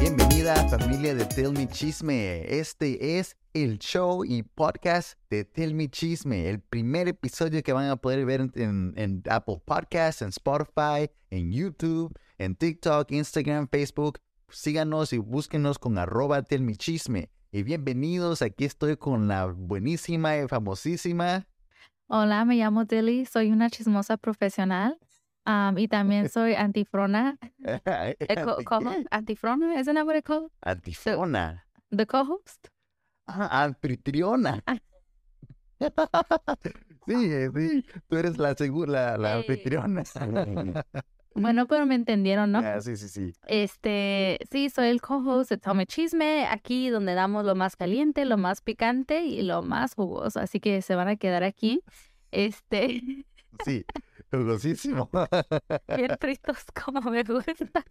Bienvenida 0.00 0.68
familia 0.68 1.14
de 1.14 1.24
Tell 1.26 1.52
Me 1.52 1.68
Chisme. 1.68 2.42
Este 2.58 3.18
es 3.18 3.36
el 3.54 3.78
show 3.78 4.24
y 4.24 4.42
podcast 4.42 5.18
de 5.30 5.44
Tell 5.44 5.74
Me 5.74 5.88
Chisme, 5.88 6.48
el 6.48 6.60
primer 6.60 7.06
episodio 7.06 7.62
que 7.62 7.72
van 7.72 7.88
a 7.88 7.96
poder 7.96 8.24
ver 8.24 8.50
en, 8.54 9.22
Apple 9.30 9.62
Podcasts, 9.64 10.22
en 10.22 10.28
Spotify, 10.28 11.10
en 11.30 11.52
YouTube, 11.52 12.12
en 12.38 12.56
TikTok, 12.56 13.12
Instagram, 13.12 13.68
Facebook. 13.68 14.18
Síganos 14.48 15.12
y 15.12 15.18
búsquenos 15.18 15.78
con 15.78 15.98
arroba 15.98 16.42
Tell 16.42 16.62
Me 16.62 16.74
Chisme. 16.74 17.30
Y 17.52 17.62
bienvenidos, 17.62 18.42
aquí 18.42 18.64
estoy 18.64 18.96
con 18.96 19.28
la 19.28 19.46
buenísima 19.46 20.36
y 20.36 20.48
famosísima. 20.48 21.46
Hola, 22.08 22.44
me 22.44 22.56
llamo 22.56 22.84
Dilly, 22.84 23.24
soy 23.26 23.52
una 23.52 23.70
chismosa 23.70 24.16
profesional 24.16 24.98
am, 25.46 25.78
y 25.78 25.88
también 25.88 26.28
soy 26.28 26.54
antifrona. 26.54 27.38
Co- 28.44 28.58
co- 28.64 28.80
Antifrona, 29.10 29.80
¿es 29.80 29.86
what 29.88 30.14
it's 30.14 30.24
called? 30.26 30.50
Antifona. 30.62 31.64
The 31.90 32.06
co-host? 32.06 32.68
Ah, 33.26 33.64
anfitriona. 33.64 34.62
Ah. 34.66 34.76
Sí, 37.06 37.14
eh, 37.32 37.50
sí, 37.54 37.84
tú 38.08 38.16
eres 38.16 38.36
la 38.36 38.54
segura, 38.54 39.16
la, 39.16 39.18
la 39.18 39.34
anfitriona. 39.36 40.02
Bueno, 41.34 41.66
pero 41.68 41.86
me 41.86 41.94
entendieron, 41.94 42.50
¿no? 42.50 42.58
Ah, 42.58 42.80
sí, 42.80 42.96
sí, 42.96 43.08
sí. 43.08 43.32
Este, 43.46 44.38
sí, 44.50 44.70
soy 44.70 44.88
el 44.88 45.00
co-host 45.00 45.50
de 45.50 45.58
Tome 45.58 45.86
Chisme, 45.86 46.46
aquí 46.46 46.88
donde 46.88 47.14
damos 47.14 47.44
lo 47.44 47.54
más 47.54 47.76
caliente, 47.76 48.24
lo 48.24 48.38
más 48.38 48.60
picante 48.60 49.24
y 49.24 49.42
lo 49.42 49.62
más 49.62 49.94
jugoso, 49.94 50.40
así 50.40 50.58
que 50.58 50.82
se 50.82 50.96
van 50.96 51.06
a 51.06 51.14
quedar 51.16 51.44
aquí. 51.44 51.82
Este, 52.32 53.24
Sí, 53.64 53.84
jugosísimo. 54.30 55.10
bien 55.96 56.16
fritos 56.20 56.64
como 56.84 57.00
me 57.10 57.22
gusta. 57.22 57.84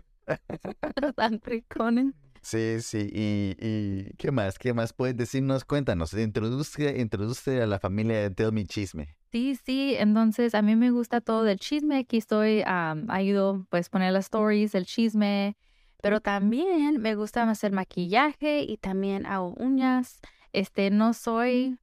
Los 1.02 1.14
antricones. 1.18 2.14
Sí, 2.42 2.80
sí, 2.82 3.10
y, 3.12 3.56
y 3.60 4.14
¿qué 4.18 4.32
más? 4.32 4.60
¿Qué 4.60 4.72
más 4.74 4.94
puedes 4.94 5.18
decirnos? 5.18 5.66
Cuéntanos, 5.66 6.14
introduce, 6.14 7.00
introduce 7.00 7.60
a 7.60 7.66
la 7.66 7.80
familia 7.80 8.22
de 8.22 8.30
Tell 8.30 8.52
Me 8.52 8.66
Chisme. 8.66 9.18
Sí, 9.32 9.56
sí, 9.56 9.96
entonces 9.98 10.54
a 10.54 10.62
mí 10.62 10.76
me 10.76 10.92
gusta 10.92 11.22
todo 11.22 11.44
del 11.44 11.60
chisme. 11.60 11.98
Aquí 11.98 12.18
estoy, 12.18 12.62
am, 12.66 13.10
ayudo 13.10 13.66
pues 13.70 13.90
poner 13.90 14.14
las 14.14 14.26
stories 14.26 14.74
del 14.74 14.86
chisme, 14.86 15.58
pero 16.04 16.22
también 16.22 17.02
me 17.02 17.16
gusta 17.16 17.50
hacer 17.50 17.72
maquillaje 17.72 18.62
y 18.62 18.78
también 18.78 19.26
hago 19.26 19.56
uñas. 19.58 20.20
Este, 20.54 20.92
no 20.92 21.14
soy 21.14 21.80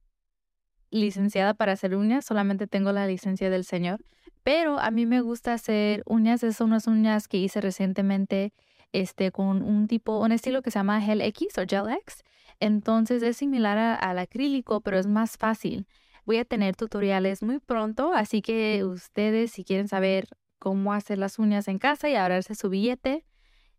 licenciada 0.91 1.53
para 1.53 1.73
hacer 1.73 1.95
uñas, 1.95 2.25
solamente 2.25 2.67
tengo 2.67 2.91
la 2.91 3.05
licencia 3.05 3.49
del 3.49 3.65
señor, 3.65 3.99
pero 4.43 4.79
a 4.79 4.91
mí 4.91 5.05
me 5.05 5.21
gusta 5.21 5.53
hacer 5.53 6.03
uñas, 6.05 6.41
son 6.55 6.67
unas 6.69 6.87
uñas 6.87 7.27
que 7.27 7.37
hice 7.37 7.61
recientemente, 7.61 8.53
este, 8.91 9.31
con 9.31 9.63
un 9.63 9.87
tipo, 9.87 10.19
un 10.19 10.31
estilo 10.31 10.61
que 10.61 10.71
se 10.71 10.79
llama 10.79 11.01
Gel 11.01 11.21
X 11.21 11.57
o 11.57 11.63
Gel 11.67 11.89
X. 12.03 12.23
Entonces 12.59 13.23
es 13.23 13.37
similar 13.37 13.77
al 13.77 14.19
acrílico, 14.19 14.81
pero 14.81 14.97
es 14.99 15.07
más 15.07 15.37
fácil. 15.37 15.87
Voy 16.25 16.37
a 16.37 16.45
tener 16.45 16.75
tutoriales 16.75 17.41
muy 17.43 17.59
pronto, 17.59 18.13
así 18.13 18.41
que 18.41 18.83
ustedes 18.85 19.51
si 19.51 19.63
quieren 19.65 19.87
saber 19.87 20.27
cómo 20.59 20.93
hacer 20.93 21.17
las 21.17 21.39
uñas 21.39 21.67
en 21.67 21.79
casa 21.79 22.09
y 22.09 22.15
ahorrarse 22.15 22.55
su 22.55 22.69
billete, 22.69 23.25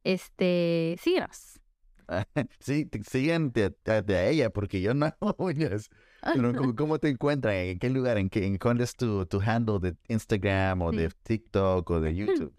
este, 0.02 0.96
síguenos. 1.00 1.60
Sí, 2.60 2.84
te- 2.84 3.02
sigan 3.04 3.50
de, 3.52 3.74
de- 3.84 4.02
de 4.02 4.30
ella 4.30 4.50
porque 4.50 4.80
yo 4.82 4.92
no 4.94 5.06
hago 5.06 5.34
uñas. 5.38 5.88
¿Cómo, 6.32 6.74
cómo 6.76 6.98
te 6.98 7.08
encuentran? 7.08 7.54
¿En 7.54 7.78
qué 7.78 7.90
lugar? 7.90 8.18
¿En 8.18 8.28
qué, 8.30 8.46
en 8.46 8.58
cuál 8.58 8.80
es 8.80 8.96
tu, 8.96 9.26
tu 9.26 9.40
handle 9.40 9.78
de 9.80 9.96
Instagram 10.08 10.82
o 10.82 10.90
de 10.92 11.10
Sí. 11.10 11.16
TikTok 11.22 11.90
o 11.90 12.00
de 12.00 12.14
YouTube? 12.16 12.54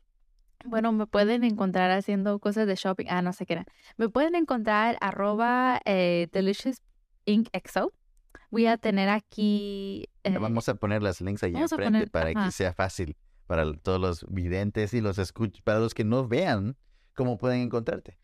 Bueno, 0.66 0.92
me 0.92 1.06
pueden 1.08 1.44
encontrar 1.44 1.92
haciendo 1.92 2.40
cosas 2.40 2.66
de 2.68 2.76
shopping. 2.76 3.06
Ah, 3.10 3.22
no 3.22 3.34
sé 3.34 3.46
qué 3.46 3.54
era. 3.54 3.66
Me 3.98 4.10
pueden 4.10 4.36
encontrar 4.36 4.98
arroba 5.00 5.80
eh, 5.86 6.28
Delicious 6.32 6.82
Ink 7.26 7.50
XO. 7.68 7.94
Voy 8.52 8.66
a 8.68 8.78
tener 8.78 9.10
aquí. 9.10 10.06
eh, 10.24 10.38
Vamos 10.38 10.68
a 10.70 10.76
poner 10.76 11.04
las 11.04 11.22
links 11.22 11.44
allá 11.44 11.60
enfrente 11.62 11.84
poner- 12.08 12.12
para 12.12 12.30
ajá. 12.32 12.46
que 12.46 12.52
sea 12.52 12.74
fácil 12.74 13.16
para 13.48 13.72
todos 13.74 14.02
los 14.02 14.26
videntes 14.28 14.94
y 14.96 15.02
los 15.02 15.20
escuch 15.20 15.62
para 15.64 15.80
los 15.80 15.94
que 15.94 16.04
no 16.04 16.28
vean 16.28 16.76
cómo 17.16 17.38
pueden 17.38 17.62
encontrarte. 17.62 18.18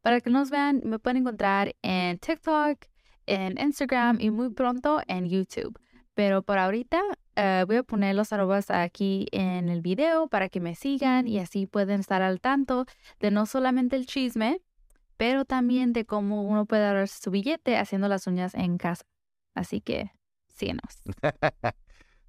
Para 0.00 0.20
que 0.20 0.30
nos 0.30 0.50
vean, 0.50 0.82
me 0.84 0.98
pueden 0.98 1.18
encontrar 1.18 1.76
en 1.80 2.18
TikTok, 2.18 2.86
en 3.26 3.58
Instagram 3.58 4.18
y 4.20 4.30
muy 4.30 4.50
pronto 4.50 5.00
en 5.06 5.28
YouTube. 5.28 5.78
Pero 6.14 6.42
por 6.42 6.58
ahorita 6.58 7.00
eh, 7.36 7.64
voy 7.66 7.76
a 7.76 7.82
poner 7.82 8.14
los 8.14 8.32
arrobas 8.32 8.70
aquí 8.70 9.26
en 9.32 9.68
el 9.68 9.80
video 9.80 10.28
para 10.28 10.48
que 10.48 10.60
me 10.60 10.74
sigan 10.74 11.26
y 11.26 11.38
así 11.38 11.66
pueden 11.66 12.00
estar 12.00 12.22
al 12.22 12.40
tanto 12.40 12.86
de 13.20 13.30
no 13.30 13.46
solamente 13.46 13.96
el 13.96 14.06
chisme, 14.06 14.60
pero 15.16 15.44
también 15.44 15.92
de 15.92 16.04
cómo 16.04 16.42
uno 16.42 16.66
puede 16.66 16.86
ahorrarse 16.86 17.22
su 17.22 17.30
billete 17.30 17.76
haciendo 17.76 18.08
las 18.08 18.26
uñas 18.26 18.54
en 18.54 18.76
casa. 18.76 19.04
Así 19.54 19.80
que 19.80 20.10
síguenos. 20.48 21.02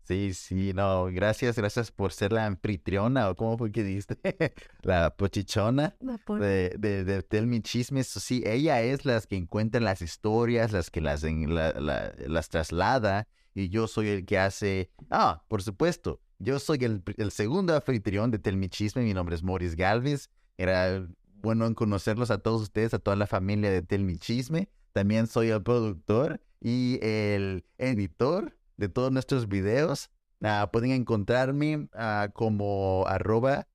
Sí, 0.05 0.33
sí, 0.33 0.73
no, 0.73 1.05
gracias, 1.05 1.55
gracias 1.57 1.89
por 1.91 2.11
ser 2.11 2.33
la 2.33 2.45
anfitriona 2.45 3.29
o 3.29 3.35
cómo 3.35 3.57
fue 3.57 3.71
que 3.71 3.83
dijiste, 3.83 4.17
la 4.81 5.15
pochichona 5.15 5.95
de, 6.41 6.75
de, 6.77 7.03
de 7.05 7.23
Tell 7.23 7.47
Me 7.47 7.61
Chismes. 7.61 8.07
Sí, 8.07 8.43
ella 8.45 8.81
es 8.81 9.05
las 9.05 9.27
que 9.27 9.37
encuentra 9.37 9.79
las 9.79 10.01
historias, 10.01 10.73
las 10.73 10.91
que 10.91 10.99
las, 10.99 11.23
en- 11.23 11.55
la- 11.55 11.71
la- 11.73 12.13
las 12.27 12.49
traslada 12.49 13.27
y 13.55 13.69
yo 13.69 13.87
soy 13.87 14.09
el 14.09 14.25
que 14.25 14.37
hace, 14.39 14.91
ah, 15.09 15.43
por 15.47 15.63
supuesto, 15.63 16.19
yo 16.39 16.59
soy 16.59 16.79
el, 16.83 17.01
el 17.17 17.31
segundo 17.31 17.73
anfitrión 17.73 18.29
de 18.29 18.39
Tell 18.39 18.57
Me 18.57 18.67
Chisme, 18.67 19.03
mi 19.03 19.13
nombre 19.13 19.35
es 19.35 19.43
Morris 19.43 19.75
Galvez, 19.77 20.29
era 20.57 21.07
bueno 21.35 21.65
en 21.65 21.75
conocerlos 21.75 22.29
a 22.29 22.39
todos 22.39 22.61
ustedes, 22.61 22.93
a 22.93 22.99
toda 22.99 23.15
la 23.15 23.27
familia 23.27 23.71
de 23.71 23.81
Tell 23.81 24.03
Me 24.03 24.17
Chisme. 24.17 24.69
También 24.91 25.27
soy 25.27 25.49
el 25.49 25.63
productor 25.63 26.41
y 26.59 26.99
el 27.01 27.63
editor 27.77 28.57
de 28.77 28.89
todos 28.89 29.11
nuestros 29.11 29.47
videos. 29.47 30.09
Ah, 30.41 30.69
pueden 30.71 30.91
encontrarme 30.91 31.87
ah, 31.93 32.29
como 32.33 33.05
arroba 33.07 33.67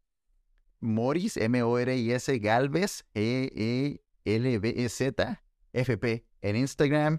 Moris, 0.80 1.36
M-O-R-I-S 1.36 2.38
Galvez, 2.38 3.04
E, 3.14 3.98
E-L-V-E-Z, 4.24 5.42
F-P 5.72 6.24
en 6.42 6.56
Instagram 6.56 7.18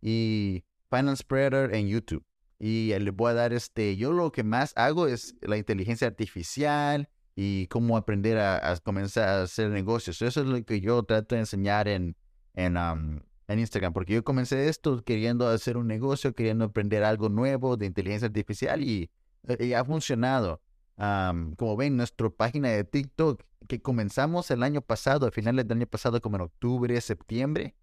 y 0.00 0.64
Finance 0.90 1.22
Spreader 1.22 1.74
en 1.74 1.88
YouTube. 1.88 2.24
Y 2.58 2.96
le 2.96 3.10
voy 3.10 3.30
a 3.32 3.34
dar 3.34 3.52
este, 3.52 3.96
yo 3.96 4.12
lo 4.12 4.30
que 4.30 4.44
más 4.44 4.72
hago 4.76 5.06
es 5.08 5.34
la 5.40 5.56
inteligencia 5.56 6.06
artificial 6.06 7.08
y 7.34 7.66
cómo 7.68 7.96
aprender 7.96 8.38
a, 8.38 8.70
a 8.70 8.76
comenzar 8.76 9.28
a 9.28 9.42
hacer 9.42 9.70
negocios. 9.70 10.22
Eso 10.22 10.42
es 10.42 10.46
lo 10.46 10.64
que 10.64 10.80
yo 10.80 11.02
trato 11.02 11.34
de 11.34 11.40
enseñar 11.40 11.88
en, 11.88 12.16
en, 12.54 12.76
um, 12.76 13.20
en 13.48 13.58
Instagram, 13.58 13.92
porque 13.92 14.14
yo 14.14 14.24
comencé 14.24 14.68
esto 14.68 15.02
queriendo 15.04 15.48
hacer 15.48 15.76
un 15.76 15.86
negocio, 15.86 16.34
queriendo 16.34 16.66
aprender 16.66 17.04
algo 17.04 17.28
nuevo 17.28 17.76
de 17.76 17.86
inteligencia 17.86 18.26
artificial 18.26 18.82
y, 18.82 19.10
eh, 19.48 19.66
y 19.66 19.72
ha 19.74 19.84
funcionado. 19.84 20.60
Como 20.96 21.76
ven, 21.76 21.96
nuestra 21.96 22.30
página 22.30 22.68
de 22.68 22.84
TikTok, 22.84 23.42
que 23.66 23.82
comenzamos 23.82 24.50
el 24.52 24.62
año 24.62 24.82
pasado, 24.82 25.26
a 25.26 25.30
finales 25.32 25.66
del 25.66 25.78
año 25.78 25.86
pasado, 25.86 26.20
como 26.20 26.36
en 26.36 26.42
octubre, 26.42 27.00
septiembre, 27.00 27.74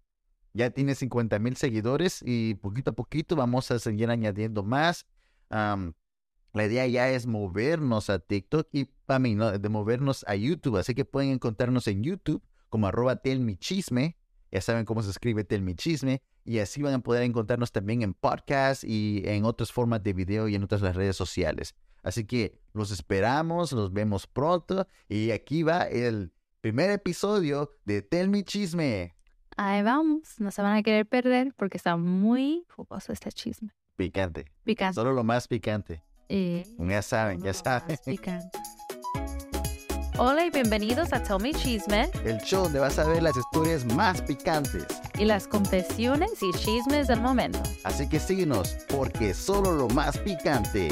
ya 0.52 0.70
tiene 0.70 0.94
50 0.94 1.38
mil 1.38 1.56
seguidores 1.56 2.22
y 2.24 2.54
poquito 2.54 2.90
a 2.90 2.94
poquito 2.94 3.36
vamos 3.36 3.70
a 3.70 3.78
seguir 3.78 4.10
añadiendo 4.10 4.62
más. 4.62 5.06
La 5.50 6.64
idea 6.66 6.86
ya 6.86 7.10
es 7.10 7.26
movernos 7.26 8.10
a 8.10 8.18
TikTok 8.18 8.68
y 8.72 8.86
para 9.06 9.20
mí, 9.20 9.36
de 9.36 9.68
movernos 9.68 10.24
a 10.26 10.34
YouTube. 10.34 10.78
Así 10.78 10.94
que 10.94 11.04
pueden 11.04 11.30
encontrarnos 11.30 11.86
en 11.86 12.02
YouTube 12.02 12.42
como 12.68 12.88
arroba 12.88 13.16
telmichisme. 13.16 14.16
Ya 14.50 14.60
saben 14.60 14.84
cómo 14.84 15.02
se 15.02 15.10
escribe 15.10 15.44
telmichisme. 15.44 16.22
Y 16.44 16.58
así 16.58 16.82
van 16.82 16.94
a 16.94 16.98
poder 17.00 17.22
encontrarnos 17.22 17.72
también 17.72 18.02
en 18.02 18.14
podcast 18.14 18.84
y 18.84 19.22
en 19.26 19.44
otras 19.44 19.72
formas 19.72 20.02
de 20.02 20.12
video 20.12 20.48
y 20.48 20.54
en 20.54 20.62
otras 20.64 20.82
las 20.82 20.96
redes 20.96 21.16
sociales. 21.16 21.74
Así 22.02 22.24
que 22.24 22.58
los 22.72 22.90
esperamos, 22.90 23.72
los 23.72 23.92
vemos 23.92 24.26
pronto. 24.26 24.86
Y 25.08 25.30
aquí 25.32 25.62
va 25.62 25.82
el 25.82 26.32
primer 26.60 26.90
episodio 26.90 27.70
de 27.84 28.02
Tell 28.02 28.28
Me 28.28 28.42
Chisme. 28.44 29.14
Ahí 29.56 29.82
vamos, 29.82 30.40
no 30.40 30.50
se 30.50 30.62
van 30.62 30.76
a 30.76 30.82
querer 30.82 31.06
perder 31.06 31.52
porque 31.56 31.76
está 31.76 31.96
muy 31.96 32.64
jugoso 32.74 33.12
este 33.12 33.30
chisme. 33.30 33.70
Picante. 33.96 34.46
Picante. 34.64 34.94
Solo 34.94 35.12
lo 35.12 35.24
más 35.24 35.46
picante. 35.46 36.02
Eh, 36.30 36.64
Ya 36.78 37.02
saben, 37.02 37.42
ya 37.42 37.52
saben. 37.52 37.98
picante. 38.06 38.58
Hola 40.22 40.44
y 40.44 40.50
bienvenidos 40.50 41.14
a 41.14 41.22
Tell 41.22 41.40
Me 41.40 41.54
Chisme 41.54 42.10
El 42.26 42.36
show 42.42 42.64
donde 42.64 42.78
vas 42.78 42.98
a 42.98 43.08
ver 43.08 43.22
las 43.22 43.34
historias 43.38 43.86
más 43.86 44.20
picantes. 44.20 44.86
y 45.18 45.24
las 45.24 45.48
confesiones 45.48 46.42
y 46.42 46.52
chismes 46.52 47.08
del 47.08 47.22
momento. 47.22 47.58
Así 47.84 48.06
que 48.06 48.20
síguenos, 48.20 48.76
porque 48.94 49.32
solo 49.32 49.72
lo 49.72 49.88
más 49.88 50.18
picante. 50.18 50.90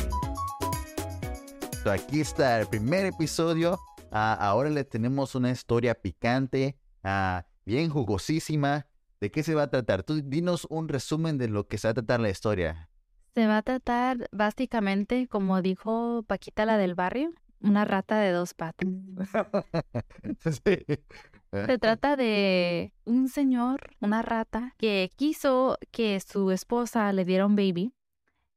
So, 1.82 1.90
aquí 1.90 2.22
está 2.22 2.58
el 2.58 2.68
primer 2.68 3.04
episodio. 3.04 3.78
Ah, 4.10 4.32
ahora 4.32 4.70
le 4.70 4.84
tenemos 4.84 5.34
una 5.34 5.50
historia 5.50 5.94
picante, 5.94 6.78
ah, 7.04 7.44
bien 7.66 7.90
jugosísima. 7.90 8.86
¿De 9.20 9.30
qué 9.30 9.42
se 9.42 9.54
va 9.54 9.64
a 9.64 9.70
tratar? 9.70 10.04
Tú 10.04 10.22
dinos 10.22 10.66
un 10.70 10.88
resumen 10.88 11.36
de 11.36 11.48
lo 11.48 11.68
que 11.68 11.76
se 11.76 11.88
va 11.88 11.90
a 11.90 11.94
tratar 11.94 12.20
la 12.20 12.30
historia. 12.30 12.88
Se 13.34 13.46
va 13.46 13.58
a 13.58 13.62
tratar 13.62 14.26
básicamente, 14.32 15.28
como 15.28 15.60
dijo 15.60 16.24
Paquita 16.26 16.64
la 16.64 16.78
del 16.78 16.94
barrio, 16.94 17.34
una 17.60 17.84
rata 17.84 18.18
de 18.18 18.32
dos 18.32 18.54
patas. 18.54 18.88
Se 21.50 21.78
trata 21.78 22.16
de 22.16 22.92
un 23.04 23.28
señor, 23.28 23.90
una 24.00 24.22
rata, 24.22 24.74
que 24.78 25.10
quiso 25.16 25.78
que 25.90 26.20
su 26.20 26.50
esposa 26.50 27.12
le 27.12 27.24
diera 27.24 27.46
un 27.46 27.56
baby, 27.56 27.94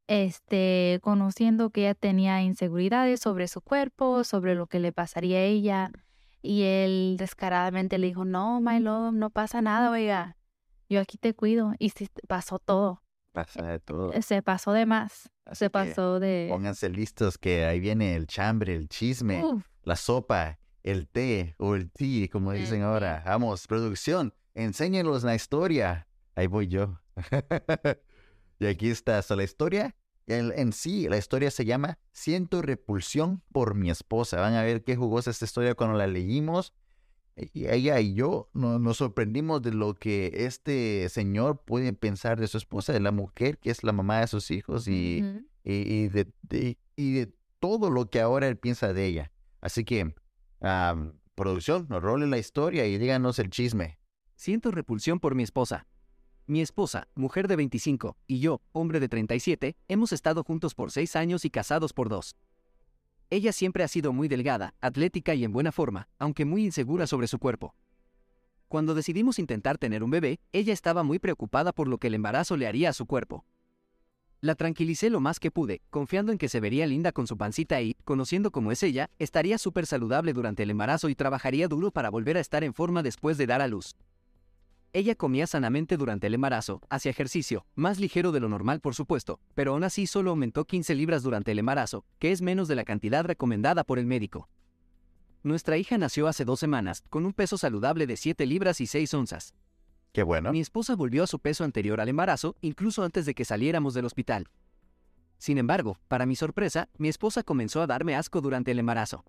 este, 0.08 1.00
conociendo 1.02 1.70
que 1.70 1.82
ella 1.82 1.96
tenía 1.96 2.42
inseguridades 2.42 3.22
sobre 3.22 3.48
su 3.48 3.62
cuerpo, 3.62 4.24
sobre 4.24 4.56
lo 4.56 4.68
que 4.68 4.80
le 4.80 4.92
pasaría 4.92 5.38
a 5.38 5.44
ella, 5.44 5.92
y 6.42 6.64
él 6.64 7.16
descaradamente 7.18 7.98
le 7.98 8.08
dijo, 8.08 8.26
no, 8.26 8.60
my 8.60 8.80
love, 8.80 9.14
no 9.14 9.30
pasa 9.30 9.62
nada, 9.62 9.90
oiga, 9.90 10.38
yo 10.90 11.00
aquí 11.00 11.18
te 11.18 11.34
cuido, 11.34 11.74
y 11.80 11.92
sí, 11.92 12.10
pasó 12.28 12.60
todo. 12.60 13.04
Pasa 13.32 13.64
de 13.64 13.80
todo. 13.80 14.12
Se 14.22 14.42
pasó 14.42 14.74
de 14.74 14.86
más. 14.86 15.32
Se 15.54 15.70
pasó 15.70 16.20
de... 16.20 16.48
Pónganse 16.50 16.90
listos 16.90 17.38
que 17.38 17.66
ahí 17.66 17.80
viene 17.80 18.16
el 18.16 18.28
chambre, 18.28 18.76
el 18.76 18.88
chisme, 18.90 19.44
la 19.84 19.96
sopa, 19.96 20.60
el 20.84 21.08
té 21.08 21.56
o 21.58 21.76
el 21.76 21.92
té, 21.92 22.30
como 22.30 22.52
dicen 22.52 22.82
ahora. 22.84 23.24
Vamos, 23.26 23.68
producción, 23.68 24.34
enséñenos 24.54 25.24
la 25.24 25.36
historia. 25.36 26.08
Ahí 26.36 26.48
voy 26.48 26.68
yo. 26.68 27.00
y 28.60 28.66
aquí 28.66 28.90
está, 28.90 29.22
la 29.36 29.44
historia 29.44 29.96
en 30.28 30.74
sí, 30.74 31.08
la 31.10 31.18
historia 31.18 31.52
se 31.52 31.66
llama 31.66 31.98
Siento 32.14 32.62
repulsión 32.62 33.44
por 33.52 33.76
mi 33.76 33.90
esposa. 33.90 34.40
Van 34.40 34.54
a 34.54 34.64
ver 34.64 34.84
qué 34.84 34.96
jugosa 34.96 35.32
esta 35.32 35.46
historia 35.46 35.76
cuando 35.76 35.98
la 35.98 36.08
leímos. 36.08 36.74
Y 37.36 37.68
ella 37.68 38.00
y 38.00 38.14
yo 38.14 38.50
nos 38.54 38.98
sorprendimos 38.98 39.62
de 39.62 39.74
lo 39.74 39.96
que 39.96 40.32
este 40.34 41.08
señor 41.10 41.64
puede 41.64 41.94
pensar 41.94 42.40
de 42.40 42.48
su 42.48 42.58
esposa, 42.58 42.94
de 42.94 43.00
la 43.00 43.12
mujer 43.12 43.58
que 43.58 43.72
es 43.72 43.84
la 43.84 43.94
mamá 43.94 44.20
de 44.20 44.28
sus 44.28 44.52
hijos 44.52 44.88
y, 44.88 45.24
y, 45.64 46.08
de, 46.10 46.28
y 46.96 47.14
de 47.14 47.34
todo 47.60 47.90
lo 47.90 48.10
que 48.10 48.20
ahora 48.20 48.48
él 48.48 48.58
piensa 48.58 48.94
de 48.94 49.06
ella. 49.06 49.32
Así 49.62 49.84
que, 49.86 50.14
producción, 51.36 51.88
nos 51.90 52.02
role 52.02 52.28
la 52.28 52.38
historia 52.38 52.86
y 52.86 52.98
díganos 52.98 53.40
el 53.40 53.50
chisme. 53.50 54.00
Siento 54.36 54.72
repulsión 54.72 55.20
por 55.20 55.36
mi 55.36 55.44
esposa. 55.44 55.88
Mi 56.48 56.62
esposa, 56.62 57.08
mujer 57.16 57.48
de 57.48 57.56
25, 57.56 58.18
y 58.28 58.40
yo, 58.40 58.62
hombre 58.74 59.00
de 59.00 59.08
37, 59.08 59.78
hemos 59.88 60.12
estado 60.12 60.44
juntos 60.44 60.74
por 60.74 60.92
seis 60.92 61.16
años 61.16 61.46
y 61.46 61.50
casados 61.50 61.94
por 61.94 62.10
dos. 62.10 62.36
Ella 63.32 63.54
siempre 63.54 63.86
ha 63.86 63.88
sido 63.88 64.12
muy 64.12 64.28
delgada, 64.28 64.76
atlética 64.82 65.34
y 65.34 65.46
en 65.46 65.54
buena 65.54 65.72
forma, 65.72 66.10
aunque 66.20 66.44
muy 66.44 66.66
insegura 66.66 67.08
sobre 67.08 67.28
su 67.28 67.40
cuerpo. 67.40 67.74
Cuando 68.68 68.94
decidimos 68.94 69.40
intentar 69.40 69.78
tener 69.78 70.04
un 70.04 70.12
bebé, 70.12 70.42
ella 70.52 70.74
estaba 70.74 71.04
muy 71.04 71.18
preocupada 71.18 71.72
por 71.72 71.88
lo 71.88 71.98
que 71.98 72.08
el 72.08 72.14
embarazo 72.14 72.58
le 72.58 72.68
haría 72.68 72.90
a 72.90 72.94
su 72.94 73.06
cuerpo. 73.06 73.46
La 74.42 74.56
tranquilicé 74.56 75.10
lo 75.10 75.22
más 75.22 75.40
que 75.40 75.50
pude, 75.50 75.82
confiando 75.90 76.34
en 76.34 76.38
que 76.38 76.50
se 76.50 76.60
vería 76.60 76.86
linda 76.86 77.14
con 77.14 77.26
su 77.26 77.38
pancita 77.38 77.82
y, 77.82 77.96
conociendo 78.04 78.52
cómo 78.52 78.70
es 78.74 78.84
ella, 78.84 79.10
estaría 79.18 79.58
súper 79.58 79.86
saludable 79.86 80.34
durante 80.34 80.64
el 80.64 80.70
embarazo 80.70 81.08
y 81.08 81.16
trabajaría 81.16 81.70
duro 81.70 81.92
para 81.92 82.10
volver 82.10 82.36
a 82.36 82.42
estar 82.42 82.66
en 82.66 82.74
forma 82.74 83.02
después 83.02 83.38
de 83.38 83.48
dar 83.48 83.62
a 83.62 83.68
luz. 83.70 83.96
Ella 84.94 85.16
comía 85.16 85.48
sanamente 85.48 85.96
durante 85.96 86.28
el 86.28 86.34
embarazo, 86.34 86.82
hacía 86.90 87.12
ejercicio, 87.12 87.66
más 87.76 87.98
ligero 87.98 88.34
de 88.34 88.42
lo 88.42 88.50
normal 88.50 88.82
por 88.82 88.94
supuesto, 88.94 89.40
pero 89.56 89.72
aún 89.72 89.86
así 89.86 90.06
solo 90.06 90.32
aumentó 90.32 90.66
15 90.66 90.96
libras 90.96 91.24
durante 91.24 91.54
el 91.54 91.60
embarazo, 91.60 92.04
que 92.20 92.34
es 92.34 92.42
menos 92.42 92.68
de 92.68 92.76
la 92.76 92.84
cantidad 92.84 93.24
recomendada 93.24 93.86
por 93.86 94.00
el 94.00 94.06
médico. 94.06 94.50
Nuestra 95.44 95.78
hija 95.78 95.98
nació 95.98 96.28
hace 96.28 96.44
dos 96.44 96.60
semanas, 96.60 97.04
con 97.10 97.26
un 97.26 97.32
peso 97.32 97.58
saludable 97.58 98.06
de 98.06 98.18
7 98.18 98.46
libras 98.46 98.82
y 98.82 98.86
6 98.86 99.14
onzas. 99.14 99.56
Qué 100.12 100.24
bueno. 100.24 100.52
Mi 100.52 100.60
esposa 100.60 100.96
volvió 100.96 101.24
a 101.24 101.28
su 101.28 101.40
peso 101.40 101.64
anterior 101.64 102.02
al 102.02 102.10
embarazo, 102.10 102.58
incluso 102.60 103.04
antes 103.04 103.26
de 103.26 103.34
que 103.34 103.46
saliéramos 103.46 103.94
del 103.94 104.06
hospital. 104.06 104.50
Sin 105.38 105.58
embargo, 105.58 105.98
para 106.10 106.26
mi 106.26 106.36
sorpresa, 106.36 106.90
mi 106.98 107.08
esposa 107.08 107.44
comenzó 107.44 107.82
a 107.82 107.88
darme 107.88 108.16
asco 108.16 108.42
durante 108.42 108.72
el 108.72 108.80
embarazo. 108.80 109.24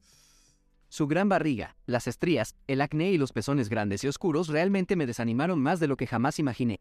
Su 0.92 1.06
gran 1.06 1.30
barriga, 1.30 1.74
las 1.86 2.06
estrías, 2.06 2.54
el 2.66 2.82
acné 2.82 3.12
y 3.12 3.16
los 3.16 3.32
pezones 3.32 3.70
grandes 3.70 4.04
y 4.04 4.08
oscuros 4.08 4.48
realmente 4.48 4.94
me 4.94 5.06
desanimaron 5.06 5.58
más 5.58 5.80
de 5.80 5.86
lo 5.86 5.96
que 5.96 6.06
jamás 6.06 6.38
imaginé. 6.38 6.80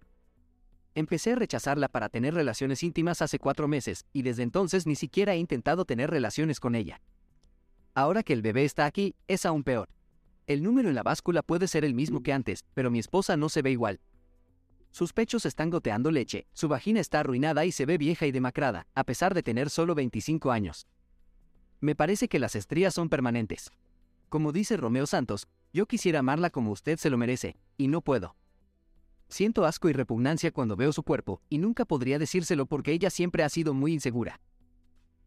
Empecé 0.96 1.32
a 1.32 1.36
rechazarla 1.36 1.88
para 1.88 2.10
tener 2.10 2.34
relaciones 2.34 2.84
íntimas 2.84 3.22
hace 3.22 3.40
cuatro 3.40 3.70
meses, 3.70 4.04
y 4.12 4.24
desde 4.24 4.44
entonces 4.44 4.86
ni 4.86 4.96
siquiera 4.96 5.34
he 5.34 5.38
intentado 5.38 5.86
tener 5.86 6.12
relaciones 6.12 6.60
con 6.60 6.76
ella. 6.76 7.00
Ahora 7.94 8.22
que 8.22 8.34
el 8.34 8.42
bebé 8.42 8.66
está 8.66 8.86
aquí, 8.86 9.16
es 9.30 9.46
aún 9.46 9.64
peor. 9.64 9.88
El 10.46 10.62
número 10.62 10.90
en 10.90 10.96
la 10.96 11.04
báscula 11.04 11.42
puede 11.42 11.70
ser 11.70 11.86
el 11.86 11.94
mismo 11.94 12.22
que 12.22 12.34
antes, 12.34 12.66
pero 12.74 12.92
mi 12.92 13.00
esposa 13.00 13.38
no 13.38 13.48
se 13.48 13.62
ve 13.62 13.72
igual. 13.72 14.02
Sus 14.90 15.14
pechos 15.14 15.46
están 15.46 15.70
goteando 15.70 16.12
leche, 16.12 16.48
su 16.52 16.68
vagina 16.68 17.00
está 17.00 17.22
arruinada 17.22 17.64
y 17.64 17.72
se 17.72 17.86
ve 17.86 17.98
vieja 17.98 18.28
y 18.28 18.34
demacrada, 18.34 18.88
a 18.94 19.06
pesar 19.06 19.34
de 19.34 19.42
tener 19.42 19.70
solo 19.70 19.96
25 19.96 20.52
años. 20.52 20.86
Me 21.80 21.96
parece 21.96 22.28
que 22.28 22.40
las 22.40 22.58
estrías 22.58 22.94
son 22.94 23.08
permanentes. 23.08 23.72
Como 24.32 24.54
dice 24.54 24.78
Romeo 24.78 25.08
Santos, 25.08 25.46
yo 25.74 25.88
quisiera 25.88 26.20
amarla 26.20 26.52
como 26.52 26.72
usted 26.72 26.98
se 26.98 27.10
lo 27.10 27.18
merece, 27.18 27.58
y 27.78 27.90
no 27.90 28.00
puedo. 28.00 28.38
Siento 29.28 29.66
asco 29.66 29.90
y 29.90 29.92
repugnancia 29.92 30.52
cuando 30.52 30.78
veo 30.78 30.94
su 30.94 31.04
cuerpo, 31.04 31.42
y 31.50 31.58
nunca 31.58 31.84
podría 31.84 32.18
decírselo 32.18 32.66
porque 32.66 32.94
ella 32.94 33.10
siempre 33.10 33.44
ha 33.44 33.50
sido 33.50 33.74
muy 33.74 33.92
insegura. 33.92 34.40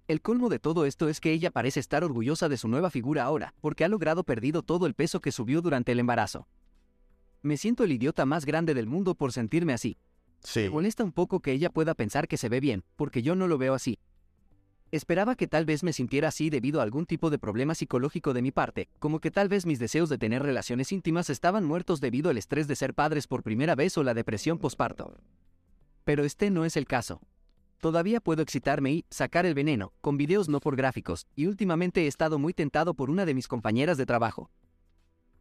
El 0.08 0.22
colmo 0.22 0.48
de 0.48 0.58
todo 0.58 0.86
esto 0.86 1.10
es 1.10 1.20
que 1.20 1.32
ella 1.32 1.50
parece 1.50 1.80
estar 1.80 2.02
orgullosa 2.02 2.48
de 2.48 2.56
su 2.56 2.66
nueva 2.66 2.88
figura 2.88 3.24
ahora, 3.24 3.52
porque 3.60 3.84
ha 3.84 3.88
logrado 3.88 4.24
perdido 4.24 4.62
todo 4.62 4.86
el 4.86 4.94
peso 4.94 5.20
que 5.20 5.32
subió 5.32 5.60
durante 5.60 5.92
el 5.92 6.00
embarazo. 6.00 6.48
Me 7.42 7.58
siento 7.58 7.84
el 7.84 7.92
idiota 7.92 8.24
más 8.24 8.46
grande 8.46 8.72
del 8.72 8.86
mundo 8.86 9.16
por 9.16 9.32
sentirme 9.32 9.74
así. 9.74 9.98
Sí. 10.40 10.60
Me 10.60 10.70
molesta 10.70 11.04
un 11.04 11.12
poco 11.12 11.40
que 11.40 11.52
ella 11.52 11.68
pueda 11.68 11.92
pensar 11.92 12.26
que 12.26 12.38
se 12.38 12.48
ve 12.48 12.58
bien, 12.58 12.84
porque 12.96 13.20
yo 13.20 13.34
no 13.34 13.48
lo 13.48 13.58
veo 13.58 13.74
así. 13.74 13.98
Esperaba 14.94 15.34
que 15.34 15.48
tal 15.48 15.64
vez 15.64 15.82
me 15.82 15.92
sintiera 15.92 16.28
así 16.28 16.50
debido 16.50 16.78
a 16.78 16.84
algún 16.84 17.04
tipo 17.04 17.28
de 17.28 17.36
problema 17.36 17.74
psicológico 17.74 18.32
de 18.32 18.42
mi 18.42 18.52
parte, 18.52 18.88
como 19.00 19.18
que 19.18 19.32
tal 19.32 19.48
vez 19.48 19.66
mis 19.66 19.80
deseos 19.80 20.08
de 20.08 20.18
tener 20.18 20.40
relaciones 20.40 20.92
íntimas 20.92 21.30
estaban 21.30 21.64
muertos 21.64 22.00
debido 22.00 22.30
al 22.30 22.38
estrés 22.38 22.68
de 22.68 22.76
ser 22.76 22.94
padres 22.94 23.26
por 23.26 23.42
primera 23.42 23.74
vez 23.74 23.98
o 23.98 24.04
la 24.04 24.14
depresión 24.14 24.56
posparto. 24.56 25.16
Pero 26.04 26.22
este 26.22 26.48
no 26.48 26.64
es 26.64 26.76
el 26.76 26.86
caso. 26.86 27.20
Todavía 27.80 28.20
puedo 28.20 28.40
excitarme 28.40 28.92
y 28.92 29.04
sacar 29.10 29.46
el 29.46 29.54
veneno, 29.54 29.92
con 30.00 30.16
videos 30.16 30.48
no 30.48 30.60
porgráficos, 30.60 31.26
y 31.34 31.46
últimamente 31.46 32.04
he 32.04 32.06
estado 32.06 32.38
muy 32.38 32.54
tentado 32.54 32.94
por 32.94 33.10
una 33.10 33.26
de 33.26 33.34
mis 33.34 33.48
compañeras 33.48 33.98
de 33.98 34.06
trabajo. 34.06 34.48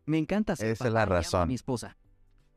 Me 0.08 0.18
encanta 0.18 0.56
ser 0.56 0.72
Esa 0.72 0.88
es 0.88 0.94
la 0.96 1.06
razón. 1.06 1.48
mi 1.48 1.54
esposa. 1.54 1.96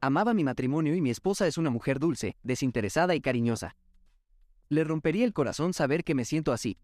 Amaba 0.01 0.33
mi 0.33 0.45
matrimonio 0.45 0.95
y 0.95 1.03
mi 1.03 1.11
esposa 1.11 1.47
es 1.47 1.59
una 1.59 1.69
mujer 1.69 1.99
dulce, 1.99 2.39
desinteresada 2.43 3.15
y 3.15 3.21
cariñosa. 3.21 3.77
Le 4.69 4.85
rompería 4.85 5.25
el 5.25 5.33
corazón 5.33 5.73
saber 5.73 6.03
que 6.03 6.15
me 6.15 6.25
siento 6.25 6.53
así. 6.53 6.79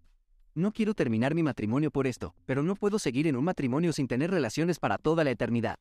No 0.55 0.73
quiero 0.73 0.94
terminar 0.94 1.34
mi 1.34 1.43
matrimonio 1.43 1.90
por 1.90 2.06
esto, 2.06 2.34
pero 2.46 2.62
no 2.62 2.76
puedo 2.76 2.99
seguir 2.99 3.26
en 3.26 3.37
un 3.37 3.44
matrimonio 3.44 3.93
sin 3.93 4.06
tener 4.06 4.31
relaciones 4.31 4.79
para 4.79 4.99
toda 4.99 5.25
la 5.25 5.31
eternidad. 5.31 5.79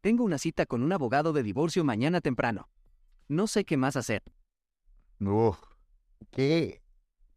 Tengo 0.00 0.24
una 0.24 0.38
cita 0.38 0.66
con 0.66 0.82
un 0.82 0.92
abogado 0.92 1.32
de 1.32 1.42
divorcio 1.42 1.82
mañana 1.82 2.20
temprano. 2.20 2.68
No 3.28 3.46
sé 3.46 3.64
qué 3.64 3.76
más 3.76 3.96
hacer. 3.96 4.22
¿qué, 6.30 6.82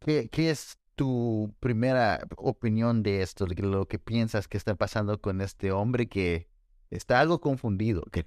qué, 0.00 0.28
qué 0.30 0.50
es 0.50 0.78
tu 0.94 1.54
primera 1.60 2.20
opinión 2.36 3.02
de 3.02 3.22
esto? 3.22 3.46
De 3.46 3.54
lo 3.62 3.86
que 3.86 3.98
piensas 3.98 4.46
que 4.48 4.56
está 4.56 4.74
pasando 4.74 5.20
con 5.20 5.40
este 5.40 5.72
hombre 5.72 6.08
que 6.08 6.48
está 6.90 7.20
algo 7.20 7.40
confundido. 7.40 8.02
Que 8.12 8.22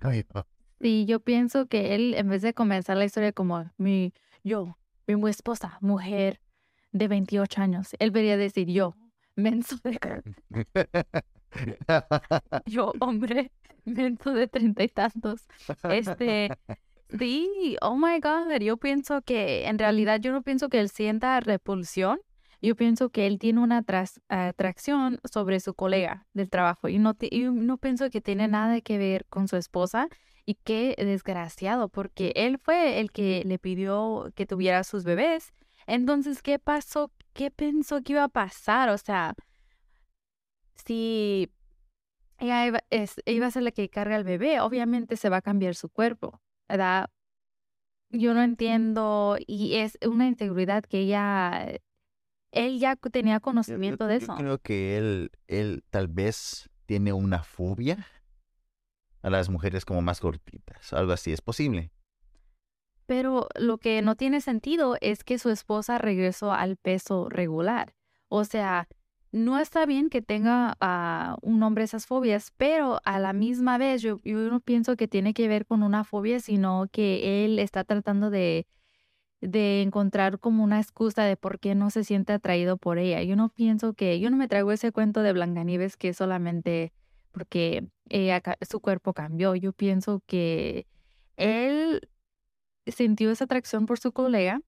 Sí, 0.79 1.05
yo 1.05 1.19
pienso 1.19 1.67
que 1.67 1.95
él, 1.95 2.13
en 2.15 2.29
vez 2.29 2.41
de 2.41 2.53
comenzar 2.53 2.97
la 2.97 3.05
historia 3.05 3.31
como 3.31 3.71
mi, 3.77 4.13
yo, 4.43 4.77
mi 5.15 5.29
esposa, 5.29 5.77
mujer 5.81 6.41
de 6.91 7.07
28 7.07 7.61
años. 7.61 7.89
Él 7.99 8.11
debería 8.11 8.37
decir 8.37 8.67
yo, 8.67 8.95
menso 9.35 9.77
de... 9.83 9.99
yo, 12.65 12.93
hombre, 12.99 13.51
menso 13.85 14.33
de 14.33 14.47
treinta 14.47 14.83
y 14.83 14.89
tantos. 14.89 15.47
Este, 15.89 16.49
sí, 17.17 17.77
oh 17.81 17.95
my 17.95 18.19
God, 18.19 18.59
yo 18.59 18.77
pienso 18.77 19.21
que 19.21 19.67
en 19.67 19.79
realidad 19.79 20.19
yo 20.19 20.31
no 20.31 20.41
pienso 20.41 20.69
que 20.69 20.79
él 20.79 20.89
sienta 20.89 21.39
repulsión. 21.39 22.19
Yo 22.59 22.75
pienso 22.75 23.09
que 23.09 23.27
él 23.27 23.37
tiene 23.37 23.61
una 23.61 23.85
atracción 24.29 25.19
sobre 25.31 25.59
su 25.59 25.75
colega 25.75 26.25
del 26.33 26.49
trabajo 26.49 26.89
y 26.89 26.97
no, 26.97 27.15
y 27.21 27.43
no 27.43 27.77
pienso 27.77 28.09
que 28.09 28.19
tiene 28.19 28.47
nada 28.47 28.81
que 28.81 28.97
ver 28.97 29.27
con 29.29 29.47
su 29.47 29.57
esposa 29.57 30.07
y 30.47 30.55
qué 30.63 30.95
desgraciado, 30.97 31.89
porque 31.89 32.31
él 32.37 32.57
fue 32.57 33.01
el 33.01 33.11
que 33.11 33.43
le 33.45 33.59
pidió 33.59 34.31
que 34.33 34.45
tuviera 34.45 34.85
sus 34.85 35.03
bebés. 35.03 35.53
Entonces, 35.87 36.41
¿qué 36.41 36.57
pasó? 36.57 37.11
¿Qué 37.33 37.51
pensó 37.51 38.01
que 38.01 38.13
iba 38.13 38.23
a 38.23 38.29
pasar? 38.29 38.87
O 38.87 38.97
sea, 38.97 39.35
si 40.85 41.51
ella 42.37 42.65
iba, 43.25 43.45
a 43.45 43.51
ser 43.51 43.63
la 43.63 43.71
que 43.71 43.89
carga 43.89 44.15
el 44.15 44.23
bebé, 44.23 44.61
obviamente 44.61 45.17
se 45.17 45.27
va 45.27 45.37
a 45.37 45.41
cambiar 45.41 45.75
su 45.75 45.89
cuerpo, 45.89 46.41
¿verdad? 46.69 47.09
Yo 48.09 48.33
no 48.33 48.41
entiendo 48.41 49.35
y 49.45 49.75
es 49.75 49.97
una 50.07 50.27
inseguridad 50.27 50.85
que 50.85 50.99
ella, 50.99 51.77
él 52.53 52.79
ya 52.79 52.95
tenía 52.95 53.41
conocimiento 53.41 54.07
de 54.07 54.15
eso. 54.15 54.27
Yo 54.27 54.37
creo 54.37 54.57
que 54.59 54.97
él, 54.97 55.31
él 55.47 55.83
tal 55.89 56.07
vez 56.07 56.69
tiene 56.85 57.11
una 57.11 57.43
fobia 57.43 58.07
a 59.27 59.29
las 59.29 59.49
mujeres 59.49 59.85
como 59.85 60.01
más 60.01 60.19
cortitas. 60.19 60.93
Algo 60.93 61.11
así 61.11 61.31
es 61.31 61.41
posible. 61.41 61.91
Pero 63.05 63.47
lo 63.55 63.77
que 63.77 64.01
no 64.01 64.15
tiene 64.15 64.41
sentido 64.41 64.97
es 64.99 65.23
que 65.23 65.39
su 65.39 65.49
esposa 65.49 65.97
regresó 65.97 66.51
al 66.51 66.75
peso 66.77 67.29
regular. 67.29 67.93
O 68.27 68.43
sea, 68.43 68.87
no 69.31 69.59
está 69.59 69.85
bien 69.85 70.09
que 70.09 70.21
tenga 70.21 70.75
a 70.81 71.37
un 71.41 71.63
hombre 71.63 71.83
esas 71.83 72.05
fobias, 72.05 72.51
pero 72.57 72.99
a 73.05 73.19
la 73.19 73.33
misma 73.33 73.77
vez 73.77 74.01
yo, 74.01 74.19
yo 74.23 74.37
no 74.49 74.59
pienso 74.59 74.95
que 74.95 75.07
tiene 75.07 75.33
que 75.33 75.47
ver 75.47 75.65
con 75.65 75.83
una 75.83 76.03
fobia, 76.03 76.39
sino 76.39 76.87
que 76.91 77.45
él 77.45 77.59
está 77.59 77.83
tratando 77.83 78.29
de, 78.29 78.67
de 79.41 79.81
encontrar 79.81 80.39
como 80.39 80.63
una 80.63 80.79
excusa 80.79 81.23
de 81.23 81.37
por 81.37 81.59
qué 81.59 81.75
no 81.75 81.89
se 81.89 82.03
siente 82.03 82.33
atraído 82.33 82.77
por 82.77 82.97
ella. 82.97 83.21
Yo 83.23 83.35
no 83.35 83.49
pienso 83.49 83.93
que, 83.93 84.19
yo 84.19 84.29
no 84.29 84.37
me 84.37 84.47
traigo 84.47 84.71
ese 84.71 84.91
cuento 84.91 85.21
de 85.21 85.33
Blancanieves 85.33 85.97
que 85.97 86.13
solamente 86.13 86.91
porque 87.37 87.87
ella, 88.09 88.41
su 88.67 88.79
cuerpo 88.79 89.13
cambió. 89.13 89.53
Yo 89.53 89.73
pienso 89.73 90.23
que 90.25 90.87
él 91.35 92.09
sintió 92.87 93.29
esa 93.29 93.43
atracción 93.43 93.85
por 93.85 93.99
su 93.99 94.11
colega 94.11 94.59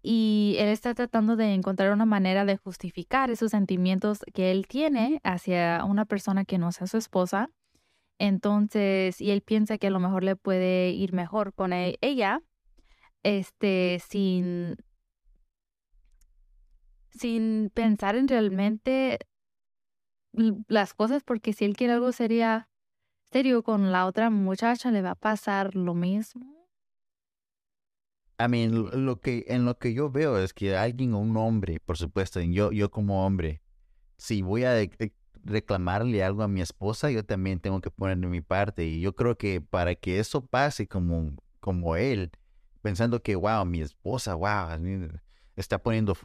y 0.00 0.54
él 0.60 0.68
está 0.68 0.94
tratando 0.94 1.34
de 1.34 1.54
encontrar 1.54 1.92
una 1.92 2.06
manera 2.06 2.44
de 2.44 2.56
justificar 2.56 3.32
esos 3.32 3.50
sentimientos 3.50 4.20
que 4.32 4.52
él 4.52 4.68
tiene 4.68 5.20
hacia 5.24 5.84
una 5.84 6.04
persona 6.04 6.44
que 6.44 6.56
no 6.58 6.70
sea 6.70 6.86
su 6.86 6.98
esposa. 6.98 7.50
Entonces, 8.20 9.20
y 9.20 9.32
él 9.32 9.42
piensa 9.42 9.76
que 9.76 9.88
a 9.88 9.90
lo 9.90 9.98
mejor 9.98 10.22
le 10.22 10.36
puede 10.36 10.90
ir 10.90 11.12
mejor 11.12 11.52
con 11.52 11.72
e-, 11.72 11.98
ella, 12.00 12.42
este, 13.24 14.00
sin, 14.08 14.76
sin 17.10 17.72
pensar 17.74 18.14
en 18.14 18.28
realmente 18.28 19.18
las 20.32 20.94
cosas, 20.94 21.22
porque 21.22 21.52
si 21.52 21.64
él 21.64 21.76
quiere 21.76 21.94
algo 21.94 22.12
sería 22.12 22.68
serio 23.30 23.62
con 23.62 23.92
la 23.92 24.06
otra 24.06 24.30
muchacha, 24.30 24.90
le 24.90 25.02
va 25.02 25.12
a 25.12 25.14
pasar 25.14 25.74
lo 25.74 25.94
mismo. 25.94 26.58
I 28.40 28.48
mean, 28.48 29.04
lo 29.04 29.20
que, 29.20 29.44
en 29.48 29.64
lo 29.64 29.78
que 29.78 29.94
yo 29.94 30.10
veo 30.10 30.38
es 30.38 30.54
que 30.54 30.76
alguien 30.76 31.14
un 31.14 31.36
hombre, 31.36 31.80
por 31.80 31.98
supuesto, 31.98 32.40
yo, 32.40 32.70
yo 32.70 32.90
como 32.90 33.26
hombre, 33.26 33.62
si 34.16 34.42
voy 34.42 34.64
a 34.64 34.74
reclamarle 35.44 36.22
algo 36.22 36.42
a 36.42 36.48
mi 36.48 36.60
esposa, 36.60 37.10
yo 37.10 37.24
también 37.24 37.58
tengo 37.58 37.80
que 37.80 37.90
poner 37.90 38.18
de 38.18 38.28
mi 38.28 38.40
parte. 38.40 38.84
Y 38.84 39.00
yo 39.00 39.16
creo 39.16 39.36
que 39.36 39.60
para 39.60 39.96
que 39.96 40.20
eso 40.20 40.46
pase 40.46 40.86
como, 40.86 41.32
como 41.58 41.96
él, 41.96 42.30
pensando 42.80 43.22
que, 43.22 43.34
wow, 43.34 43.64
mi 43.64 43.80
esposa, 43.80 44.34
wow, 44.34 44.68
está 45.56 45.78
poniendo, 45.82 46.16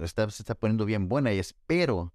está, 0.00 0.28
se 0.30 0.42
está 0.42 0.54
poniendo 0.54 0.84
bien 0.84 1.08
buena 1.08 1.32
y 1.32 1.38
espero, 1.38 2.12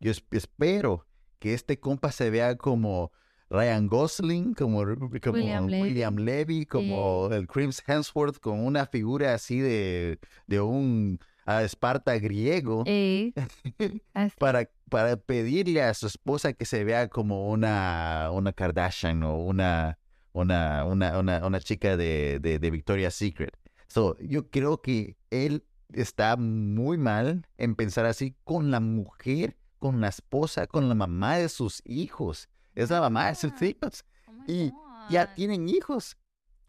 yo 0.00 0.12
espero 0.30 1.06
que 1.38 1.54
este 1.54 1.78
compa 1.78 2.12
se 2.12 2.30
vea 2.30 2.56
como 2.56 3.12
Ryan 3.50 3.86
Gosling, 3.86 4.54
como, 4.54 4.80
William, 4.80 6.16
Levy. 6.16 6.66
como 6.66 7.28
el 7.30 7.46
Crims 7.46 7.82
Hemsworth, 7.86 8.38
con 8.38 8.64
una 8.64 8.86
figura 8.86 9.34
así 9.34 9.58
de, 9.58 10.18
de 10.46 10.60
un 10.60 11.20
Esparta 11.46 12.18
griego, 12.18 12.84
para, 14.38 14.70
para 14.88 15.16
pedirle 15.16 15.82
a 15.82 15.92
su 15.92 16.06
esposa 16.06 16.54
que 16.54 16.64
se 16.64 16.84
vea 16.84 17.08
como 17.08 17.50
una, 17.50 18.30
una 18.32 18.52
Kardashian 18.52 19.22
o 19.22 19.36
una, 19.36 19.98
una, 20.32 20.84
una, 20.86 21.18
una, 21.18 21.60
chica 21.60 21.96
de, 21.96 22.38
de, 22.40 22.58
de 22.58 22.70
Victoria's 22.70 23.14
Secret. 23.14 23.56
So, 23.88 24.16
yo 24.18 24.48
creo 24.48 24.80
que 24.80 25.16
él 25.30 25.64
está 25.92 26.36
muy 26.36 26.98
mal 26.98 27.46
en 27.58 27.74
pensar 27.74 28.06
así 28.06 28.34
con 28.44 28.70
la 28.70 28.80
mujer, 28.80 29.56
con 29.84 30.00
la 30.00 30.08
esposa, 30.08 30.66
con 30.66 30.88
la 30.88 30.94
mamá 30.94 31.36
de 31.36 31.50
sus 31.50 31.82
hijos 31.84 32.48
es 32.74 32.88
la 32.88 33.02
mamá 33.02 33.26
de 33.28 33.34
sus 33.34 33.52
ah, 33.52 33.66
hijos. 33.66 34.02
Oh 34.26 34.32
y 34.48 34.72
ya 35.10 35.34
tienen 35.34 35.68
hijos. 35.68 36.16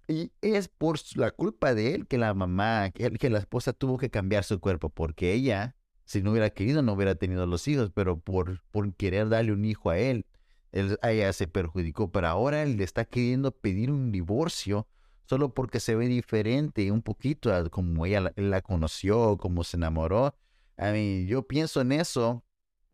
Y 0.10 0.34
es 0.42 0.68
por 0.68 1.00
la 1.16 1.32
culpa 1.32 1.74
de 1.74 1.96
él 1.96 2.08
que 2.08 2.18
la 2.18 2.34
mamá, 2.34 2.92
que, 2.92 3.30
la 3.30 3.40
esposa 3.40 3.72
tuvo 3.72 3.98
que 3.98 4.10
cambiar 4.10 4.44
su 4.44 4.60
cuerpo, 4.60 4.90
porque 4.90 5.32
ella, 5.32 5.78
si 6.04 6.22
no 6.22 6.32
hubiera 6.32 6.50
querido, 6.50 6.82
no 6.82 6.92
hubiera 6.92 7.16
tenido 7.16 7.46
los 7.46 7.70
hijos, 7.70 7.90
pero 7.96 8.20
por, 8.20 8.62
por 8.72 8.94
querer 8.96 9.30
darle 9.30 9.54
un 9.54 9.64
hijo 9.64 9.92
a 9.92 9.98
él, 9.98 10.26
él, 10.74 11.00
ella 11.02 11.32
se 11.32 11.48
perjudicó. 11.48 12.12
Pero 12.12 12.28
ahora 12.28 12.64
él 12.64 12.76
le 12.76 12.84
está 12.84 13.06
queriendo 13.06 13.54
pedir 13.54 13.92
un 13.92 14.12
divorcio 14.12 14.90
solo 15.24 15.54
porque 15.54 15.80
se 15.80 15.96
ve 15.96 16.10
diferente 16.10 16.92
un 16.92 17.02
poquito 17.02 17.54
a 17.54 17.70
como 17.70 18.06
ella 18.06 18.34
la, 18.36 18.62
conoció, 18.62 19.38
como 19.38 19.64
se 19.64 19.78
enamoró. 19.78 20.36
A 20.76 20.92
mí, 20.92 21.26
yo 21.28 21.48
pienso 21.48 21.80
en 21.80 21.94
eso 21.94 22.45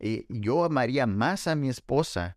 y 0.02 0.26
yo 0.28 0.64
amaría 0.64 1.06
más 1.06 1.46
a 1.46 1.54
mi 1.54 1.68
esposa 1.68 2.36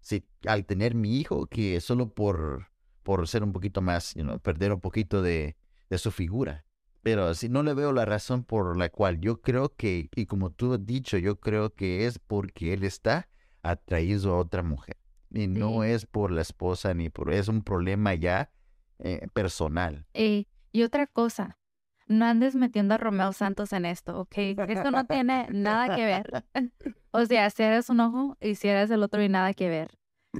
si, 0.00 0.24
al 0.46 0.66
tener 0.66 0.94
mi 0.94 1.18
hijo 1.18 1.46
que 1.46 1.80
solo 1.80 2.12
por, 2.12 2.68
por 3.02 3.26
ser 3.28 3.44
un 3.44 3.52
poquito 3.52 3.80
más, 3.80 4.14
perder 4.42 4.72
un 4.72 4.80
poquito 4.80 5.22
de, 5.22 5.56
de 5.88 5.98
su 5.98 6.10
figura. 6.10 6.64
Pero 7.02 7.34
si 7.34 7.48
no 7.48 7.62
le 7.62 7.72
veo 7.72 7.92
la 7.92 8.04
razón 8.04 8.42
por 8.42 8.76
la 8.76 8.88
cual 8.88 9.20
yo 9.20 9.40
creo 9.40 9.74
que, 9.76 10.08
y 10.14 10.26
como 10.26 10.50
tú 10.50 10.74
has 10.74 10.84
dicho, 10.84 11.16
yo 11.16 11.38
creo 11.38 11.72
que 11.72 12.06
es 12.06 12.18
porque 12.18 12.72
él 12.72 12.82
está 12.82 13.28
atraído 13.62 14.34
a 14.34 14.38
otra 14.38 14.64
mujer. 14.64 14.96
Y 15.30 15.46
no 15.46 15.84
es 15.84 16.06
por 16.06 16.32
la 16.32 16.42
esposa 16.42 16.94
ni 16.94 17.08
por... 17.08 17.32
Es 17.32 17.46
un 17.46 17.62
problema 17.62 18.14
ya 18.14 18.50
eh, 18.98 19.28
personal. 19.32 20.06
y 20.14 20.82
otra 20.82 21.06
cosa, 21.06 21.58
no 22.06 22.24
andes 22.24 22.54
metiendo 22.54 22.94
a 22.94 22.98
Romeo 22.98 23.32
Santos 23.32 23.72
en 23.72 23.84
esto, 23.84 24.20
¿ok? 24.20 24.38
Esto 24.68 24.90
no 24.90 25.06
tiene 25.06 25.46
nada 25.50 25.94
que 25.94 26.04
ver. 26.04 26.44
O 27.12 27.24
sea, 27.24 27.48
si 27.48 27.62
eres 27.62 27.88
un 27.88 28.00
ojo 28.00 28.36
y 28.42 28.56
si 28.56 28.68
eres 28.68 28.90
el 28.90 29.02
otro 29.02 29.22
y 29.22 29.30
nada 29.30 29.54
que 29.54 29.70
ver. 29.70 29.96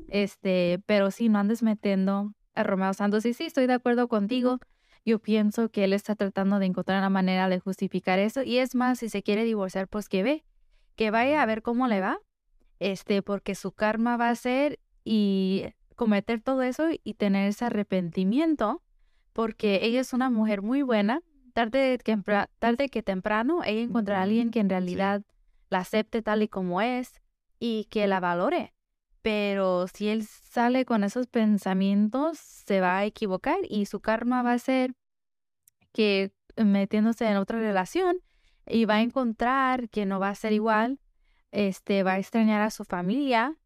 Este, 0.08 0.78
pero 0.84 1.10
sí, 1.10 1.30
no 1.30 1.38
andes 1.38 1.62
metiendo 1.62 2.34
a 2.54 2.62
Romeo 2.64 2.92
Santos. 2.92 3.24
Y 3.24 3.32
sí, 3.32 3.44
estoy 3.44 3.66
de 3.66 3.72
acuerdo 3.72 4.08
contigo. 4.08 4.58
Yo 5.02 5.18
pienso 5.18 5.70
que 5.70 5.84
él 5.84 5.94
está 5.94 6.16
tratando 6.16 6.58
de 6.58 6.66
encontrar 6.66 6.98
una 6.98 7.08
manera 7.08 7.48
de 7.48 7.60
justificar 7.60 8.18
eso. 8.18 8.42
Y 8.42 8.58
es 8.58 8.74
más, 8.74 8.98
si 8.98 9.08
se 9.08 9.22
quiere 9.22 9.44
divorciar, 9.44 9.88
pues 9.88 10.10
que 10.10 10.22
ve, 10.22 10.44
que 10.96 11.10
vaya 11.10 11.40
a 11.40 11.46
ver 11.46 11.62
cómo 11.62 11.88
le 11.88 12.00
va. 12.00 12.18
Este, 12.78 13.22
porque 13.22 13.54
su 13.54 13.72
karma 13.72 14.18
va 14.18 14.28
a 14.28 14.34
ser 14.34 14.78
y 15.02 15.64
cometer 15.94 16.42
todo 16.42 16.62
eso 16.62 16.88
y 17.02 17.14
tener 17.14 17.48
ese 17.48 17.64
arrepentimiento, 17.64 18.82
porque 19.32 19.80
ella 19.82 20.00
es 20.00 20.12
una 20.12 20.28
mujer 20.28 20.60
muy 20.60 20.82
buena, 20.82 21.22
tarde 21.56 21.98
que, 22.04 22.18
tarde 22.58 22.90
que 22.90 23.02
temprano 23.02 23.62
ella 23.64 23.80
encontrará 23.80 24.20
a 24.20 24.24
alguien 24.24 24.50
que 24.50 24.60
en 24.60 24.68
realidad 24.68 25.22
la 25.70 25.78
acepte 25.78 26.20
tal 26.20 26.42
y 26.42 26.48
como 26.48 26.82
es 26.82 27.22
y 27.58 27.86
que 27.86 28.06
la 28.06 28.20
valore. 28.20 28.74
Pero 29.22 29.88
si 29.88 30.08
él 30.08 30.26
sale 30.26 30.84
con 30.84 31.02
esos 31.02 31.26
pensamientos, 31.28 32.38
se 32.38 32.82
va 32.82 32.98
a 32.98 33.06
equivocar 33.06 33.56
y 33.70 33.86
su 33.86 34.00
karma 34.00 34.42
va 34.42 34.52
a 34.52 34.58
ser 34.58 34.94
que 35.92 36.30
metiéndose 36.56 37.26
en 37.26 37.38
otra 37.38 37.58
relación 37.58 38.18
y 38.66 38.84
va 38.84 38.96
a 38.96 39.02
encontrar 39.02 39.88
que 39.88 40.04
no 40.04 40.20
va 40.20 40.28
a 40.28 40.34
ser 40.34 40.52
igual, 40.52 41.00
este 41.52 42.02
va 42.02 42.12
a 42.12 42.18
extrañar 42.18 42.60
a 42.60 42.70
su 42.70 42.84
familia 42.84 43.56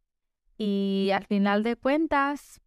y 0.57 1.11
al 1.13 1.27
final 1.27 1.65
de 1.65 1.75
cuentas 1.75 2.61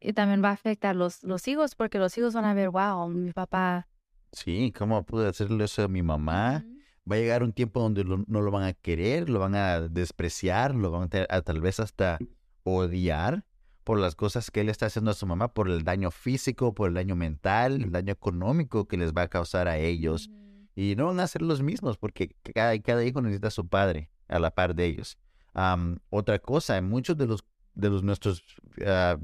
y 0.00 0.14
también 0.14 0.42
va 0.42 0.48
a 0.48 0.52
afectar 0.52 0.96
los, 0.96 1.22
los 1.24 1.46
hijos 1.46 1.74
porque 1.74 1.98
los 1.98 2.16
hijos 2.16 2.32
van 2.32 2.46
a 2.46 2.54
ver, 2.54 2.70
wow, 2.70 3.06
mi 3.10 3.32
papá 3.32 3.89
Sí, 4.32 4.72
¿cómo 4.76 5.04
pude 5.04 5.28
hacerle 5.28 5.64
eso 5.64 5.82
a 5.82 5.88
mi 5.88 6.02
mamá? 6.02 6.64
Va 7.10 7.16
a 7.16 7.18
llegar 7.18 7.42
un 7.42 7.52
tiempo 7.52 7.80
donde 7.80 8.04
no 8.04 8.40
lo 8.40 8.50
van 8.50 8.64
a 8.64 8.72
querer, 8.72 9.28
lo 9.28 9.40
van 9.40 9.54
a 9.54 9.80
despreciar, 9.80 10.74
lo 10.74 10.90
van 10.90 11.08
a, 11.28 11.42
tal 11.42 11.60
vez 11.60 11.80
hasta 11.80 12.18
odiar 12.62 13.44
por 13.84 13.98
las 13.98 14.14
cosas 14.14 14.50
que 14.50 14.60
él 14.60 14.68
está 14.68 14.86
haciendo 14.86 15.10
a 15.10 15.14
su 15.14 15.26
mamá, 15.26 15.52
por 15.52 15.68
el 15.68 15.82
daño 15.82 16.10
físico, 16.10 16.74
por 16.74 16.88
el 16.88 16.94
daño 16.94 17.16
mental, 17.16 17.82
el 17.82 17.90
daño 17.90 18.12
económico 18.12 18.86
que 18.86 18.96
les 18.96 19.12
va 19.12 19.22
a 19.22 19.28
causar 19.28 19.66
a 19.66 19.78
ellos. 19.78 20.30
Y 20.76 20.94
no 20.96 21.06
van 21.06 21.20
a 21.20 21.26
ser 21.26 21.42
los 21.42 21.62
mismos 21.62 21.98
porque 21.98 22.36
cada, 22.54 22.78
cada 22.80 23.04
hijo 23.04 23.20
necesita 23.20 23.48
a 23.48 23.50
su 23.50 23.66
padre 23.66 24.10
a 24.28 24.38
la 24.38 24.54
par 24.54 24.74
de 24.74 24.86
ellos. 24.86 25.18
otra 26.10 26.38
cosa, 26.38 26.80
muchos 26.80 27.16
de 27.16 27.26
los 27.26 27.44
de 27.80 27.90
los 27.90 28.02
nuestros 28.02 28.44
uh, 28.78 29.18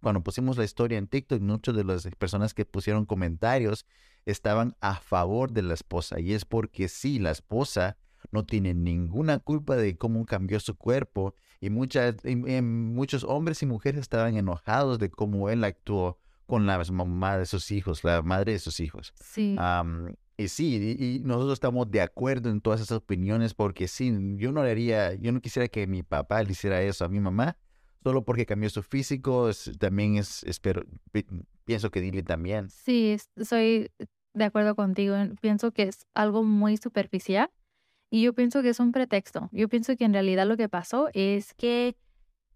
cuando 0.00 0.22
pusimos 0.22 0.56
la 0.56 0.64
historia 0.64 0.98
en 0.98 1.06
TikTok, 1.06 1.40
muchas 1.40 1.76
de 1.76 1.84
las 1.84 2.08
personas 2.18 2.54
que 2.54 2.64
pusieron 2.64 3.04
comentarios 3.04 3.86
estaban 4.26 4.76
a 4.80 4.96
favor 4.96 5.52
de 5.52 5.62
la 5.62 5.74
esposa. 5.74 6.20
Y 6.20 6.32
es 6.32 6.44
porque 6.44 6.88
sí, 6.88 7.18
la 7.18 7.30
esposa 7.30 7.96
no 8.32 8.44
tiene 8.44 8.74
ninguna 8.74 9.38
culpa 9.38 9.76
de 9.76 9.96
cómo 9.96 10.24
cambió 10.26 10.60
su 10.60 10.76
cuerpo. 10.76 11.34
Y, 11.60 11.70
muchas, 11.70 12.16
muchos 12.62 13.24
hombres 13.24 13.62
y 13.62 13.66
mujeres 13.66 14.00
estaban 14.00 14.36
enojados 14.36 14.98
de 14.98 15.10
cómo 15.10 15.50
él 15.50 15.64
actuó 15.64 16.18
con 16.46 16.66
la 16.66 16.82
mamá 16.90 17.38
de 17.38 17.46
sus 17.46 17.70
hijos, 17.70 18.02
la 18.02 18.22
madre 18.22 18.52
de 18.52 18.58
sus 18.58 18.80
hijos. 18.80 19.12
Sí. 19.20 19.56
y 20.36 20.48
sí, 20.48 20.96
y, 20.98 21.20
nosotros 21.20 21.52
estamos 21.54 21.90
de 21.90 22.00
acuerdo 22.00 22.50
en 22.50 22.60
todas 22.60 22.80
esas 22.80 22.98
opiniones 22.98 23.54
porque 23.54 23.86
sí, 23.86 24.12
yo 24.36 24.50
no 24.50 24.62
haría, 24.62 25.14
yo 25.14 25.32
no 25.32 25.40
quisiera 25.40 25.68
que 25.68 25.86
mi 25.86 26.02
papá 26.02 26.42
le 26.42 26.52
hiciera 26.52 26.82
eso 26.82 27.04
a 27.04 27.08
mi 27.08 27.20
mamá, 27.20 27.56
solo 28.02 28.24
porque 28.24 28.46
cambió 28.46 28.70
su 28.70 28.82
físico, 28.82 29.50
también 29.78 30.16
es, 30.16 30.42
espero, 30.44 30.84
pienso 31.64 31.90
que 31.90 32.00
dile 32.00 32.22
también. 32.22 32.70
Sí, 32.70 33.16
soy 33.42 33.90
de 34.34 34.44
acuerdo 34.44 34.74
contigo. 34.74 35.16
Pienso 35.40 35.72
que 35.72 35.84
es 35.84 36.06
algo 36.14 36.42
muy 36.42 36.76
superficial 36.76 37.50
y 38.10 38.22
yo 38.22 38.32
pienso 38.32 38.62
que 38.62 38.70
es 38.70 38.80
un 38.80 38.92
pretexto. 38.92 39.48
Yo 39.52 39.68
pienso 39.68 39.96
que 39.96 40.04
en 40.04 40.12
realidad 40.12 40.46
lo 40.46 40.56
que 40.56 40.68
pasó 40.68 41.08
es 41.14 41.54
que 41.54 41.96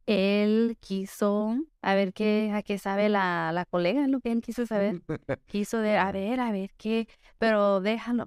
él 0.07 0.77
quiso, 0.81 1.57
a 1.81 1.95
ver 1.95 2.13
qué, 2.13 2.51
a 2.53 2.63
qué 2.63 2.79
sabe 2.79 3.09
la, 3.09 3.53
la 3.53 3.65
colega, 3.65 4.07
lo 4.07 4.21
que 4.21 4.33
él 4.33 4.43
quiso 4.43 4.67
saber. 4.67 5.03
Quiso 5.47 5.79
de, 5.79 5.97
a 5.97 6.13
ver, 6.13 6.41
a 6.41 6.53
ver 6.53 6.73
qué, 6.77 7.09
pero 7.39 7.81
déjalo. 7.81 8.27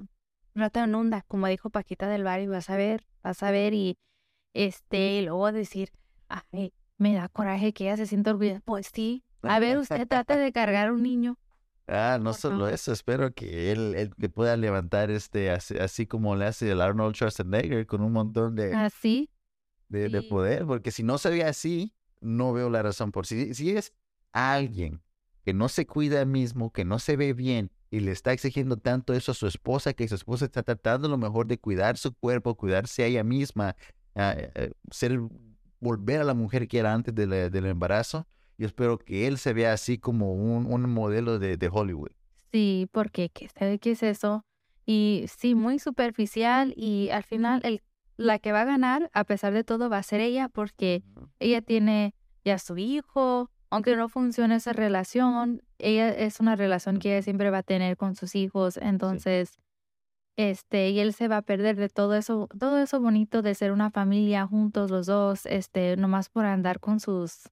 no 0.55 0.69
te 0.71 0.79
inunda, 0.79 1.23
como 1.27 1.47
dijo 1.47 1.69
Paquita 1.69 2.07
del 2.07 2.23
Bar, 2.23 2.41
y 2.41 2.47
vas 2.47 2.69
a 2.71 2.77
ver, 2.77 3.05
vas 3.21 3.43
a 3.43 3.51
ver, 3.51 3.75
y 3.75 3.97
este, 4.55 5.19
y 5.19 5.25
luego 5.25 5.51
decir, 5.51 5.91
ay, 6.29 6.73
me 6.97 7.13
da 7.13 7.29
coraje 7.29 7.73
que 7.73 7.85
ella 7.85 7.97
se 7.97 8.05
sienta 8.05 8.31
orgullosa. 8.31 8.61
Pues 8.65 8.91
sí, 8.93 9.23
a 9.41 9.59
ver, 9.59 9.77
usted 9.77 10.07
trate 10.07 10.37
de 10.37 10.51
cargar 10.51 10.89
a 10.89 10.93
un 10.93 11.03
niño. 11.03 11.37
Ah, 11.87 12.19
no 12.21 12.33
solo 12.33 12.67
eso, 12.67 12.91
espero 12.91 13.33
que 13.33 13.71
él, 13.71 13.95
él 13.95 14.13
que 14.19 14.27
pueda 14.27 14.57
levantar 14.57 15.09
este, 15.09 15.49
así, 15.49 16.05
como 16.05 16.35
le 16.35 16.45
hace 16.45 16.69
el 16.69 16.81
Arnold 16.81 17.15
Schwarzenegger 17.15 17.87
con 17.87 18.01
un 18.01 18.11
montón 18.11 18.55
de, 18.55 18.75
¿Así? 18.75 19.29
de, 19.87 20.09
de, 20.09 20.21
poder, 20.21 20.65
porque 20.65 20.91
si 20.91 21.03
no 21.03 21.17
se 21.17 21.29
ve 21.29 21.45
así, 21.45 21.93
no 22.19 22.51
veo 22.51 22.69
la 22.69 22.83
razón 22.83 23.13
por 23.13 23.25
si, 23.25 23.53
si 23.53 23.71
es 23.71 23.93
alguien 24.33 25.01
que 25.45 25.53
no 25.53 25.69
se 25.69 25.87
cuida 25.87 26.25
mismo, 26.25 26.73
que 26.73 26.83
no 26.83 26.99
se 26.99 27.15
ve 27.15 27.31
bien 27.31 27.71
y 27.89 28.01
le 28.01 28.11
está 28.11 28.33
exigiendo 28.33 28.75
tanto 28.75 29.13
eso 29.13 29.31
a 29.31 29.35
su 29.35 29.47
esposa, 29.47 29.93
que 29.93 30.09
su 30.09 30.15
esposa 30.15 30.43
está 30.43 30.63
tratando 30.63 31.07
lo 31.07 31.17
mejor 31.17 31.47
de 31.47 31.57
cuidar 31.57 31.97
su 31.97 32.13
cuerpo, 32.13 32.55
cuidarse 32.55 33.03
a 33.03 33.05
ella 33.05 33.23
misma, 33.23 33.77
uh, 34.15 34.71
ser, 34.91 35.21
volver 35.79 36.21
a 36.21 36.23
la 36.23 36.33
mujer 36.33 36.67
que 36.67 36.79
era 36.79 36.93
antes 36.93 37.13
de 37.13 37.49
del 37.49 37.65
embarazo, 37.65 38.27
yo 38.57 38.65
espero 38.65 38.97
que 38.97 39.27
él 39.27 39.37
se 39.37 39.53
vea 39.53 39.73
así 39.73 39.97
como 39.97 40.33
un, 40.33 40.65
un 40.65 40.89
modelo 40.89 41.37
de, 41.37 41.57
de, 41.57 41.69
Hollywood. 41.71 42.11
Sí, 42.51 42.87
porque 42.91 43.29
¿qué, 43.29 43.49
sabe 43.49 43.77
qué 43.77 43.91
es 43.91 44.03
eso? 44.03 44.45
Y 44.85 45.25
sí, 45.27 45.53
muy 45.53 45.79
superficial 45.79 46.73
y 46.75 47.09
al 47.09 47.23
final 47.23 47.61
el, 47.63 47.81
la 48.15 48.39
que 48.39 48.51
va 48.51 48.61
a 48.61 48.65
ganar, 48.65 49.11
a 49.13 49.23
pesar 49.25 49.53
de 49.53 49.63
todo, 49.63 49.89
va 49.89 49.97
a 49.97 50.03
ser 50.03 50.21
ella 50.21 50.49
porque 50.49 51.03
ella 51.39 51.61
tiene 51.61 52.15
ya 52.43 52.57
su 52.57 52.77
hijo, 52.77 53.51
aunque 53.69 53.95
no 53.95 54.09
funcione 54.09 54.55
esa 54.55 54.73
relación, 54.73 55.61
ella 55.77 56.09
es 56.09 56.39
una 56.39 56.55
relación 56.55 56.99
que 56.99 57.13
ella 57.13 57.21
siempre 57.21 57.49
va 57.49 57.59
a 57.59 57.63
tener 57.63 57.97
con 57.97 58.15
sus 58.15 58.35
hijos, 58.35 58.77
entonces, 58.77 59.49
sí. 59.49 59.59
Este, 60.37 60.91
y 60.91 60.99
él 60.99 61.13
se 61.13 61.27
va 61.27 61.37
a 61.37 61.41
perder 61.41 61.75
de 61.75 61.89
todo 61.89 62.15
eso, 62.15 62.47
todo 62.57 62.79
eso 62.79 63.01
bonito 63.01 63.41
de 63.41 63.55
ser 63.55 63.71
una 63.71 63.89
familia 63.91 64.45
juntos 64.47 64.91
los 64.91 65.07
dos, 65.07 65.45
este, 65.47 65.97
nomás 65.97 66.29
por 66.29 66.45
andar 66.45 66.79
con 66.79 66.99
sus 66.99 67.49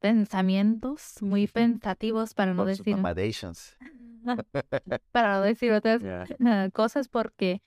pensamientos 0.00 1.22
muy 1.22 1.46
pensativos 1.46 2.34
para 2.34 2.52
no 2.52 2.66
decir 2.66 2.96
para 5.12 5.38
no 5.38 5.42
decir 5.42 5.72
otras 5.72 6.02
yeah. 6.02 6.70
cosas 6.72 7.08
porque 7.08 7.62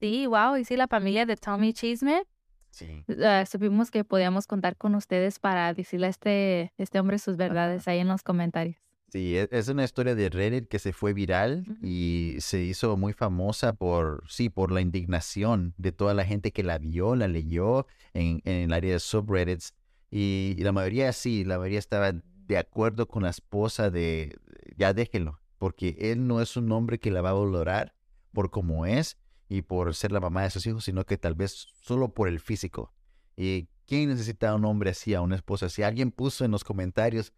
sí, 0.00 0.26
wow, 0.26 0.56
y 0.56 0.64
sí 0.64 0.76
la 0.76 0.88
familia 0.88 1.26
de 1.26 1.36
Tommy 1.36 1.72
Chisme 1.72 2.24
Sí. 2.70 3.04
Uh, 3.08 3.46
supimos 3.46 3.90
que 3.90 4.04
podíamos 4.04 4.46
contar 4.46 4.76
con 4.76 4.94
ustedes 4.94 5.38
para 5.38 5.72
decirle 5.74 6.06
a 6.06 6.10
este, 6.10 6.72
este 6.76 7.00
hombre 7.00 7.18
sus 7.18 7.36
verdades 7.36 7.88
ahí 7.88 7.98
en 7.98 8.08
los 8.08 8.22
comentarios. 8.22 8.76
Sí, 9.10 9.36
es 9.36 9.68
una 9.68 9.84
historia 9.84 10.14
de 10.14 10.28
Reddit 10.28 10.68
que 10.68 10.78
se 10.78 10.92
fue 10.92 11.14
viral 11.14 11.64
uh 11.66 11.72
-huh. 11.72 11.78
y 11.82 12.40
se 12.40 12.60
hizo 12.60 12.96
muy 12.98 13.14
famosa 13.14 13.72
por, 13.72 14.22
sí, 14.28 14.50
por 14.50 14.70
la 14.70 14.82
indignación 14.82 15.72
de 15.78 15.92
toda 15.92 16.12
la 16.12 16.26
gente 16.26 16.52
que 16.52 16.62
la 16.62 16.76
vio, 16.78 17.16
la 17.16 17.26
leyó 17.26 17.86
en, 18.12 18.42
en 18.44 18.56
el 18.64 18.72
área 18.72 18.92
de 18.92 18.98
subreddits. 19.00 19.74
Y, 20.10 20.54
y, 20.58 20.62
la 20.62 20.72
mayoría 20.72 21.12
sí, 21.12 21.44
la 21.44 21.58
mayoría 21.58 21.78
estaba 21.78 22.12
de 22.12 22.58
acuerdo 22.58 23.08
con 23.08 23.22
la 23.22 23.30
esposa 23.30 23.90
de, 23.90 24.36
ya 24.76 24.92
déjenlo, 24.92 25.40
porque 25.58 25.96
él 25.98 26.26
no 26.26 26.42
es 26.42 26.56
un 26.56 26.70
hombre 26.72 26.98
que 26.98 27.10
la 27.10 27.22
va 27.22 27.30
a 27.30 27.34
valorar 27.34 27.94
por 28.32 28.50
cómo 28.50 28.84
es 28.84 29.18
y 29.48 29.62
por 29.62 29.94
ser 29.94 30.12
la 30.12 30.20
mamá 30.20 30.42
de 30.42 30.50
sus 30.50 30.66
hijos, 30.66 30.84
sino 30.84 31.04
que 31.04 31.16
tal 31.16 31.34
vez 31.34 31.68
solo 31.82 32.12
por 32.12 32.28
el 32.28 32.40
físico. 32.40 32.92
¿Y 33.36 33.68
quién 33.86 34.10
necesita 34.10 34.54
un 34.54 34.64
hombre 34.66 34.90
así, 34.90 35.14
a 35.14 35.22
una 35.22 35.36
esposa 35.36 35.66
así? 35.66 35.82
Alguien 35.82 36.10
puso 36.10 36.44
en 36.44 36.50
los 36.50 36.64
comentarios, 36.64 37.32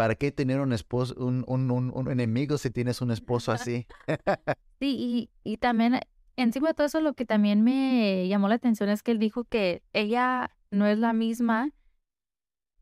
¿para 0.00 0.14
qué 0.14 0.32
tener 0.32 0.60
un 0.60 0.72
esposo, 0.72 1.14
un, 1.18 1.44
un, 1.46 1.70
un, 1.70 1.92
un 1.94 2.10
enemigo 2.10 2.56
si 2.56 2.70
tienes 2.70 3.02
un 3.02 3.10
esposo 3.10 3.52
así? 3.52 3.86
sí, 4.80 4.96
y, 4.98 5.30
y 5.44 5.58
también 5.58 6.00
encima 6.36 6.68
de 6.68 6.74
todo 6.74 6.86
eso 6.86 7.02
lo 7.02 7.12
que 7.12 7.26
también 7.26 7.62
me 7.62 8.26
llamó 8.26 8.48
la 8.48 8.54
atención 8.54 8.88
es 8.88 9.02
que 9.02 9.10
él 9.10 9.18
dijo 9.18 9.44
que 9.44 9.82
ella 9.92 10.56
no 10.70 10.86
es 10.86 10.96
la 10.96 11.12
misma 11.12 11.72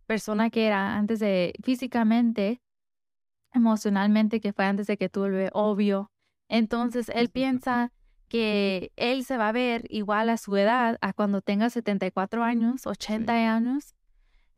persona 0.06 0.48
que 0.50 0.68
era 0.68 0.94
antes 0.96 1.18
de 1.18 1.54
físicamente, 1.64 2.62
emocionalmente, 3.52 4.40
que 4.40 4.52
fue 4.52 4.66
antes 4.66 4.86
de 4.86 4.96
que 4.96 5.08
tuve 5.08 5.50
obvio. 5.54 6.12
Entonces 6.48 7.08
él 7.12 7.30
piensa 7.30 7.90
que 8.28 8.92
él 8.94 9.24
se 9.24 9.38
va 9.38 9.48
a 9.48 9.52
ver 9.52 9.86
igual 9.90 10.30
a 10.30 10.36
su 10.36 10.56
edad, 10.56 10.98
a 11.00 11.12
cuando 11.14 11.42
tenga 11.42 11.68
74 11.68 12.44
años, 12.44 12.86
80 12.86 13.32
sí. 13.32 13.38
años, 13.40 13.96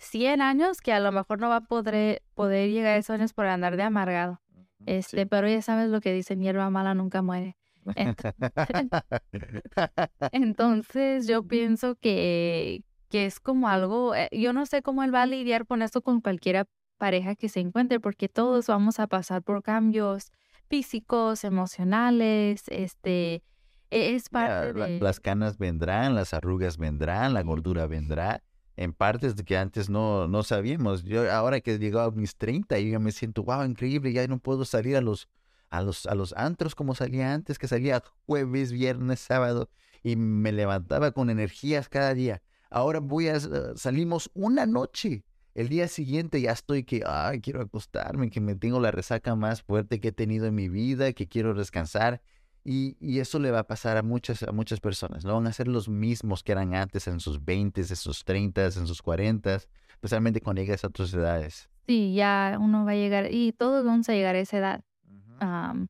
100 0.00 0.40
años, 0.40 0.80
que 0.80 0.92
a 0.92 1.00
lo 1.00 1.12
mejor 1.12 1.38
no 1.38 1.48
va 1.48 1.56
a 1.56 1.60
poder, 1.60 2.22
poder 2.34 2.70
llegar 2.70 2.94
a 2.94 2.96
esos 2.96 3.14
años 3.14 3.32
por 3.32 3.46
andar 3.46 3.76
de 3.76 3.82
amargado. 3.82 4.40
Este, 4.86 5.22
sí. 5.22 5.26
pero 5.26 5.46
ya 5.46 5.60
sabes 5.60 5.90
lo 5.90 6.00
que 6.00 6.12
dicen, 6.12 6.40
hierba 6.40 6.70
mala 6.70 6.94
nunca 6.94 7.22
muere. 7.22 7.56
Entonces 10.32 11.26
yo 11.26 11.42
pienso 11.42 11.96
que, 11.96 12.82
que 13.10 13.26
es 13.26 13.40
como 13.40 13.68
algo, 13.68 14.14
eh, 14.14 14.28
yo 14.32 14.52
no 14.52 14.66
sé 14.66 14.82
cómo 14.82 15.02
él 15.02 15.14
va 15.14 15.22
a 15.22 15.26
lidiar 15.26 15.66
con 15.66 15.82
esto 15.82 16.02
con 16.02 16.20
cualquiera 16.20 16.66
pareja 16.96 17.34
que 17.34 17.48
se 17.48 17.60
encuentre, 17.60 18.00
porque 18.00 18.28
todos 18.28 18.66
vamos 18.66 19.00
a 19.00 19.06
pasar 19.06 19.42
por 19.42 19.62
cambios 19.62 20.32
físicos, 20.68 21.44
emocionales, 21.44 22.62
este, 22.68 23.42
es 23.90 24.28
parte 24.28 24.72
de... 24.72 25.00
Las 25.00 25.20
canas 25.20 25.58
vendrán, 25.58 26.14
las 26.14 26.32
arrugas 26.32 26.78
vendrán, 26.78 27.34
la 27.34 27.42
gordura 27.42 27.86
vendrá, 27.86 28.42
en 28.80 28.94
partes 28.94 29.34
que 29.34 29.58
antes 29.58 29.90
no, 29.90 30.26
no 30.26 30.42
sabíamos. 30.42 31.04
Yo 31.04 31.30
ahora 31.30 31.60
que 31.60 31.74
he 31.74 31.78
llegado 31.78 32.08
a 32.08 32.12
mis 32.12 32.34
30, 32.36 32.78
yo 32.78 32.92
ya 32.92 32.98
me 32.98 33.12
siento, 33.12 33.42
wow, 33.44 33.62
increíble, 33.64 34.10
ya 34.10 34.26
no 34.26 34.38
puedo 34.38 34.64
salir 34.64 34.96
a 34.96 35.02
los, 35.02 35.28
a 35.68 35.82
los, 35.82 36.06
a 36.06 36.14
los 36.14 36.32
antros 36.32 36.74
como 36.74 36.94
salía 36.94 37.34
antes, 37.34 37.58
que 37.58 37.68
salía 37.68 38.02
jueves, 38.24 38.72
viernes, 38.72 39.20
sábado, 39.20 39.68
y 40.02 40.16
me 40.16 40.50
levantaba 40.50 41.10
con 41.10 41.28
energías 41.28 41.90
cada 41.90 42.14
día. 42.14 42.42
Ahora 42.70 43.00
voy 43.00 43.28
a, 43.28 43.36
uh, 43.36 43.76
salimos 43.76 44.30
una 44.32 44.64
noche 44.64 45.24
el 45.54 45.68
día 45.68 45.86
siguiente 45.86 46.40
ya 46.40 46.52
estoy 46.52 46.84
que, 46.84 47.02
ay, 47.04 47.42
quiero 47.42 47.60
acostarme, 47.60 48.30
que 48.30 48.40
me 48.40 48.54
tengo 48.54 48.80
la 48.80 48.92
resaca 48.92 49.34
más 49.34 49.60
fuerte 49.62 50.00
que 50.00 50.08
he 50.08 50.12
tenido 50.12 50.46
en 50.46 50.54
mi 50.54 50.70
vida, 50.70 51.12
que 51.12 51.28
quiero 51.28 51.52
descansar. 51.52 52.22
Y, 52.64 52.96
y, 53.00 53.20
eso 53.20 53.38
le 53.38 53.50
va 53.50 53.60
a 53.60 53.66
pasar 53.66 53.96
a 53.96 54.02
muchas, 54.02 54.42
a 54.42 54.52
muchas 54.52 54.80
personas. 54.80 55.24
No 55.24 55.34
van 55.34 55.46
a 55.46 55.52
ser 55.52 55.66
los 55.66 55.88
mismos 55.88 56.42
que 56.42 56.52
eran 56.52 56.74
antes 56.74 57.06
en 57.08 57.18
sus 57.18 57.42
20, 57.42 57.80
en 57.80 57.96
sus 57.96 58.24
30, 58.24 58.64
en 58.64 58.86
sus 58.86 59.00
40, 59.00 59.60
especialmente 59.88 60.40
cuando 60.40 60.60
llegas 60.60 60.84
a 60.84 60.88
otras 60.88 61.14
edades. 61.14 61.70
Sí, 61.86 62.14
ya 62.14 62.58
uno 62.60 62.84
va 62.84 62.92
a 62.92 62.96
llegar, 62.96 63.32
y 63.32 63.52
todos 63.52 63.84
vamos 63.84 64.08
a 64.08 64.12
llegar 64.12 64.34
a 64.34 64.40
esa 64.40 64.58
edad. 64.58 64.84
Uh 65.08 65.40
-huh. 65.40 65.70
um, 65.72 65.86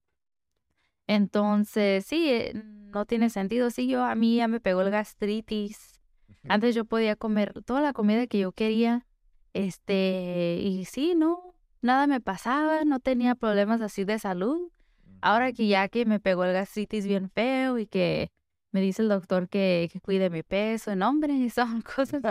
entonces, 1.09 2.07
sí, 2.07 2.31
eh, 2.31 2.53
no 2.95 3.05
tiene 3.05 3.31
sentido. 3.31 3.71
Sí, 3.71 3.89
yo, 3.89 4.05
a 4.05 4.15
mí 4.15 4.37
ya 4.37 4.47
me 4.47 4.61
pegó 4.61 4.83
el 4.83 4.91
gastritis. 4.91 6.01
Antes 6.49 6.75
yo 6.75 6.85
podía 6.85 7.17
comer 7.17 7.53
toda 7.65 7.83
la 7.83 7.93
comida 7.93 8.27
que 8.27 8.39
yo 8.39 8.53
quería 8.53 9.07
este, 9.53 10.59
y 10.63 10.85
sí, 10.85 11.15
no, 11.17 11.55
nada 11.83 12.07
me 12.07 12.21
pasaba, 12.21 12.85
no 12.85 13.01
tenía 13.01 13.35
problemas 13.35 13.81
así 13.81 14.05
de 14.05 14.19
salud. 14.19 14.71
Ahora 15.23 15.53
que 15.53 15.67
ya 15.67 15.89
que 15.89 16.05
me 16.07 16.21
pegó 16.21 16.45
el 16.45 16.53
gastritis 16.53 17.07
bien 17.07 17.31
feo 17.31 17.79
y 17.79 17.87
que 17.87 18.31
me 18.73 18.81
dice 18.81 19.03
el 19.03 19.09
doctor 19.09 19.49
que, 19.49 19.89
que 19.93 20.01
cuide 20.01 20.31
mi 20.31 20.43
peso, 20.43 20.95
no, 20.97 21.09
hombre, 21.09 21.51
son 21.51 21.83
cosas 21.83 22.23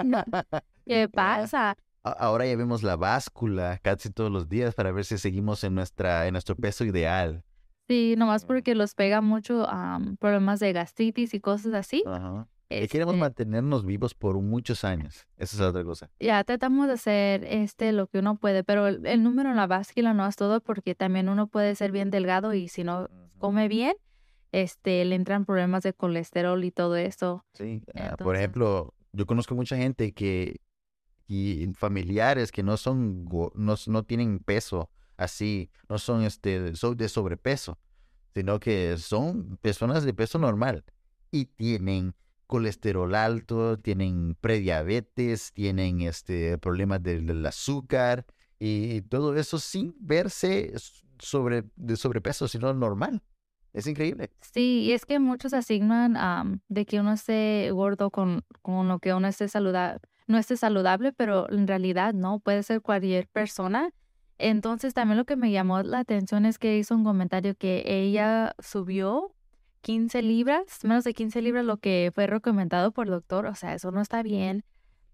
que 0.86 1.10
pasa. 1.14 1.76
Ahora 2.04 2.46
ya 2.46 2.56
vemos 2.56 2.82
la 2.82 2.96
báscula 2.96 3.80
casi 3.82 4.10
todos 4.10 4.32
los 4.32 4.48
días 4.48 4.74
para 4.74 4.92
ver 4.92 5.06
si 5.06 5.18
seguimos 5.18 5.64
en, 5.64 5.76
nuestra, 5.76 6.28
en 6.28 6.34
nuestro 6.34 6.56
peso 6.56 6.86
ideal. 6.86 7.44
Sí, 7.88 8.16
nomás 8.18 8.46
porque 8.46 8.76
los 8.76 8.94
pega 8.94 9.20
mucho 9.20 9.66
um, 9.66 10.16
problemas 10.18 10.60
de 10.60 10.74
gastritis 10.74 11.34
y 11.34 11.40
cosas 11.40 11.74
así. 11.74 12.04
Uh 12.06 12.10
-huh. 12.10 12.48
Este, 12.70 12.88
queremos 12.88 13.18
mantenernos 13.18 13.84
vivos 13.84 14.14
por 14.14 14.40
muchos 14.40 14.84
años. 14.84 15.28
Esa 15.38 15.56
es 15.56 15.62
otra 15.62 15.84
cosa. 15.84 16.12
Ya 16.20 16.44
tratamos 16.44 16.86
de 16.86 16.94
hacer 16.94 17.44
este 17.44 17.92
lo 17.92 18.06
que 18.06 18.20
uno 18.20 18.38
puede, 18.38 18.64
pero 18.64 18.88
el, 18.88 19.06
el, 19.08 19.24
número 19.24 19.50
en 19.50 19.56
la 19.56 19.66
báscula 19.66 20.14
no 20.14 20.28
es 20.28 20.36
todo 20.36 20.62
porque 20.62 20.94
también 20.94 21.30
uno 21.30 21.48
puede 21.48 21.74
ser 21.74 21.92
bien 21.92 22.12
delgado 22.12 22.54
y 22.54 22.68
si 22.68 22.84
no 22.84 23.10
come 23.40 23.68
bien, 23.68 23.96
este 24.52 25.04
le 25.06 25.16
entran 25.16 25.46
problemas 25.46 25.82
de 25.82 25.94
colesterol 25.94 26.64
y 26.64 26.72
todo 26.72 26.96
eso. 26.96 27.44
Sí, 27.54 27.82
Entonces... 27.88 28.14
uh, 28.20 28.24
por 28.24 28.36
ejemplo, 28.36 28.94
yo 29.14 29.26
conozco 29.26 29.56
mucha 29.56 29.76
gente 29.76 30.14
que 30.14 30.62
y 31.28 31.68
familiares 31.74 32.52
que 32.52 32.64
no 32.64 32.76
son 32.78 33.26
no, 33.56 33.76
no 33.88 34.04
tienen 34.04 34.40
peso 34.40 34.90
así, 35.18 35.70
no 35.88 35.98
son 35.98 36.24
este 36.24 36.60
de 36.60 37.10
sobrepeso, 37.10 37.78
sino 38.34 38.60
que 38.60 38.98
son 38.98 39.58
personas 39.58 40.04
de 40.04 40.14
peso 40.14 40.40
normal 40.40 40.84
y 41.32 41.46
tienen 41.46 42.16
colesterol 42.50 43.14
alto, 43.14 43.78
tienen 43.78 44.36
prediabetes, 44.42 45.54
tienen 45.54 46.02
este 46.02 46.58
problemas 46.58 47.02
del, 47.04 47.46
azúcar 47.46 48.26
y 48.58 49.02
todo 49.04 49.36
eso 49.36 49.60
sin 49.60 49.96
verse 50.00 50.74
sobre 51.20 51.66
de 51.76 51.96
sobrepeso, 51.96 52.48
sino 52.48 52.74
normal. 52.74 53.22
Es 53.72 53.86
increíble. 53.86 54.32
Sí, 54.42 54.82
y 54.82 54.94
es 54.94 55.06
que 55.06 55.20
muchos 55.20 55.54
asignan 55.54 56.18
um, 56.18 56.60
de 56.70 56.88
que 56.88 57.00
uno 57.00 57.14
esté 57.14 57.70
gordo 57.70 58.10
con, 58.10 58.44
con 58.64 58.88
lo 58.88 58.98
que 58.98 59.14
uno 59.14 59.28
esté 59.28 59.48
saludable, 59.48 60.02
no 60.26 60.40
esté 60.40 60.58
saludable, 60.58 61.14
pero 61.14 61.48
en 61.52 61.68
realidad 61.68 62.16
no, 62.16 62.40
puede 62.40 62.64
ser 62.64 62.82
cualquier 62.82 63.28
persona. 63.28 63.92
Entonces 64.40 64.96
también 64.96 65.20
lo 65.20 65.26
que 65.26 65.36
me 65.36 65.52
llamó 65.52 65.84
la 65.84 66.00
atención 66.00 66.48
es 66.48 66.58
que 66.58 66.80
hizo 66.80 66.96
un 66.96 67.04
comentario 67.04 67.54
que 67.54 67.84
ella 67.86 68.56
subió 68.58 69.36
15 69.82 70.22
libras, 70.22 70.84
menos 70.84 71.04
de 71.04 71.14
15 71.14 71.42
libras 71.42 71.66
lo 71.66 71.78
que 71.78 72.12
fue 72.14 72.28
recomendado 72.28 72.92
por 72.92 73.08
el 73.08 73.12
doctor. 73.12 73.46
O 73.46 73.56
sea, 73.56 73.74
eso 73.74 73.92
no 73.92 74.02
está 74.02 74.24
bien 74.24 74.64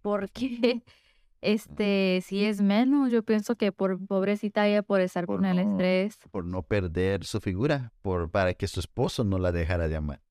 porque 0.01 0.84
este, 1.41 2.21
si 2.23 2.45
es 2.45 2.62
menos, 2.62 3.12
yo 3.12 3.23
pienso 3.23 3.56
que 3.56 3.71
por 3.71 4.06
pobrecita 4.06 4.67
ella 4.67 4.84
por 4.84 5.01
estar 5.01 5.25
con 5.25 5.45
el 5.45 5.60
estrés. 5.60 6.17
Por 6.32 6.45
no 6.45 6.63
perder 6.63 7.23
su 7.25 7.39
figura, 7.39 7.91
por 8.01 8.30
para 8.30 8.54
que 8.54 8.67
su 8.67 8.80
esposo 8.80 9.23
no 9.23 9.39
la 9.39 9.51
dejara 9.51 9.88
de 9.88 9.95
amar. 9.95 10.21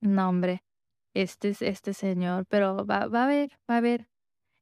No, 0.00 0.28
hombre, 0.28 0.62
este 1.14 1.48
es 1.48 1.62
este 1.62 1.94
señor, 1.94 2.46
pero 2.48 2.86
va, 2.86 3.06
va 3.06 3.24
a 3.24 3.26
ver, 3.26 3.50
va 3.68 3.78
a 3.78 3.80
ver, 3.80 4.08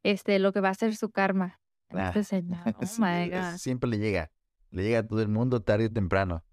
este, 0.02 0.38
lo 0.38 0.52
que 0.52 0.60
va 0.60 0.70
a 0.70 0.74
ser 0.74 0.96
su 0.96 1.10
karma. 1.10 1.60
Este 1.88 2.20
ah, 2.20 2.24
señor, 2.24 2.60
oh 2.78 2.86
my 2.98 3.28
God. 3.28 3.56
Siempre 3.58 3.90
le 3.90 3.98
llega, 3.98 4.30
le 4.70 4.82
llega 4.82 5.00
a 5.00 5.06
todo 5.06 5.20
el 5.20 5.28
mundo 5.28 5.60
tarde 5.60 5.86
o 5.86 5.92
temprano. 5.92 6.44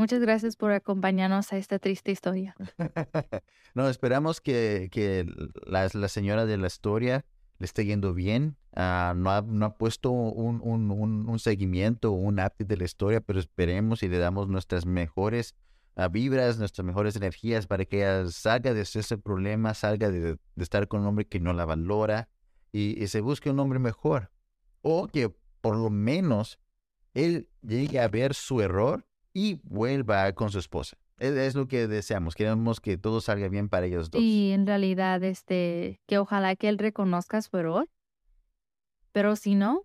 Muchas 0.00 0.20
gracias 0.20 0.56
por 0.56 0.72
acompañarnos 0.72 1.52
a 1.52 1.58
esta 1.58 1.78
triste 1.78 2.10
historia. 2.10 2.56
no, 3.74 3.86
esperamos 3.86 4.40
que, 4.40 4.88
que 4.90 5.26
la, 5.66 5.90
la 5.92 6.08
señora 6.08 6.46
de 6.46 6.56
la 6.56 6.68
historia 6.68 7.26
le 7.58 7.66
esté 7.66 7.84
yendo 7.84 8.14
bien. 8.14 8.56
Ah, 8.74 9.12
no, 9.14 9.30
ha, 9.30 9.42
no, 9.42 9.66
ha, 9.66 9.76
puesto 9.76 10.10
un, 10.10 10.62
un, 10.64 10.90
un, 10.90 11.38
seguimiento 11.38 12.12
o 12.12 12.14
un 12.14 12.36
update 12.36 12.64
de 12.64 12.78
la 12.78 12.84
historia, 12.84 13.20
pero 13.20 13.38
esperemos 13.38 14.02
y 14.02 14.08
le 14.08 14.16
damos 14.16 14.48
nuestras 14.48 14.86
mejores 14.86 15.54
uh, 15.96 16.08
vibras, 16.08 16.58
nuestras 16.58 16.86
mejores 16.86 17.14
energías 17.16 17.66
para 17.66 17.84
que 17.84 17.98
ella 17.98 18.26
salga 18.30 18.72
de 18.72 18.80
ese 18.80 19.18
problema, 19.18 19.74
salga 19.74 20.10
de, 20.10 20.20
de 20.20 20.38
estar 20.56 20.88
con 20.88 21.02
un 21.02 21.08
hombre 21.08 21.26
que 21.26 21.40
no 21.40 21.52
la 21.52 21.66
valora 21.66 22.30
y, 22.72 22.98
y, 23.04 23.06
se 23.08 23.20
busque 23.20 23.50
un 23.50 23.60
hombre 23.60 23.78
mejor. 23.78 24.30
O 24.80 25.08
que 25.08 25.30
por 25.60 25.76
lo 25.76 25.90
menos 25.90 26.58
él 27.12 27.50
llegue 27.60 28.00
a 28.00 28.08
ver 28.08 28.32
su 28.32 28.62
error 28.62 29.04
y 29.32 29.60
vuelva 29.62 30.32
con 30.32 30.50
su 30.50 30.58
esposa. 30.58 30.96
Es, 31.18 31.54
lo 31.54 31.68
que 31.68 31.86
deseamos. 31.86 32.34
Queremos 32.34 32.80
que 32.80 32.96
todo 32.96 33.20
salga 33.20 33.48
bien 33.48 33.68
para 33.68 33.86
ellos 33.86 34.10
dos. 34.10 34.22
Y 34.22 34.52
en 34.52 34.66
realidad, 34.66 35.22
este, 35.22 36.00
que 36.06 36.18
ojalá 36.18 36.56
que 36.56 36.68
él 36.68 36.78
reconozca 36.78 37.42
su 37.42 37.54
error. 37.58 37.90
Pero 39.12 39.36
si 39.36 39.54
no, 39.54 39.84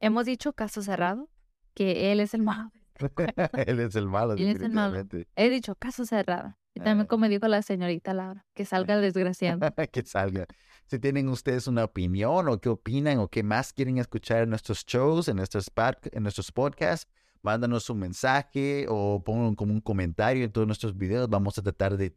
hemos 0.00 0.24
dicho 0.24 0.54
caso 0.54 0.80
cerrado, 0.82 1.28
que 1.74 2.12
él 2.12 2.20
es 2.20 2.32
el 2.32 2.42
malo. 2.42 2.70
él 3.66 3.80
es 3.80 3.94
el 3.94 4.06
malo. 4.06 4.34
Él 4.34 4.48
es 4.48 4.62
el 4.62 4.72
malo. 4.72 5.04
He 5.36 5.50
dicho 5.50 5.74
caso 5.74 6.06
cerrado. 6.06 6.56
Y 6.74 6.80
también 6.80 7.06
ah. 7.06 7.08
como 7.08 7.28
dijo 7.28 7.46
la 7.48 7.60
señorita 7.60 8.14
Laura, 8.14 8.46
que 8.54 8.64
salga 8.64 8.94
el 8.94 9.02
desgraciado. 9.02 9.60
que 9.92 10.02
salga. 10.02 10.46
Si 10.86 10.98
tienen 10.98 11.28
ustedes 11.28 11.66
una 11.66 11.84
opinión 11.84 12.48
o 12.48 12.58
qué 12.58 12.70
opinan 12.70 13.18
o 13.18 13.28
qué 13.28 13.42
más 13.42 13.72
quieren 13.72 13.98
escuchar 13.98 14.44
en 14.44 14.50
nuestros 14.50 14.86
shows, 14.86 15.28
en 15.28 15.36
nuestros, 15.36 15.70
en 16.12 16.22
nuestros 16.22 16.52
podcasts, 16.52 17.10
mándanos 17.42 17.88
un 17.90 18.00
mensaje 18.00 18.86
o 18.88 19.22
pongan 19.24 19.54
como 19.54 19.72
un 19.72 19.80
comentario 19.80 20.44
en 20.44 20.52
todos 20.52 20.66
nuestros 20.66 20.96
videos. 20.96 21.28
Vamos 21.28 21.58
a 21.58 21.62
tratar 21.62 21.96
de, 21.96 22.14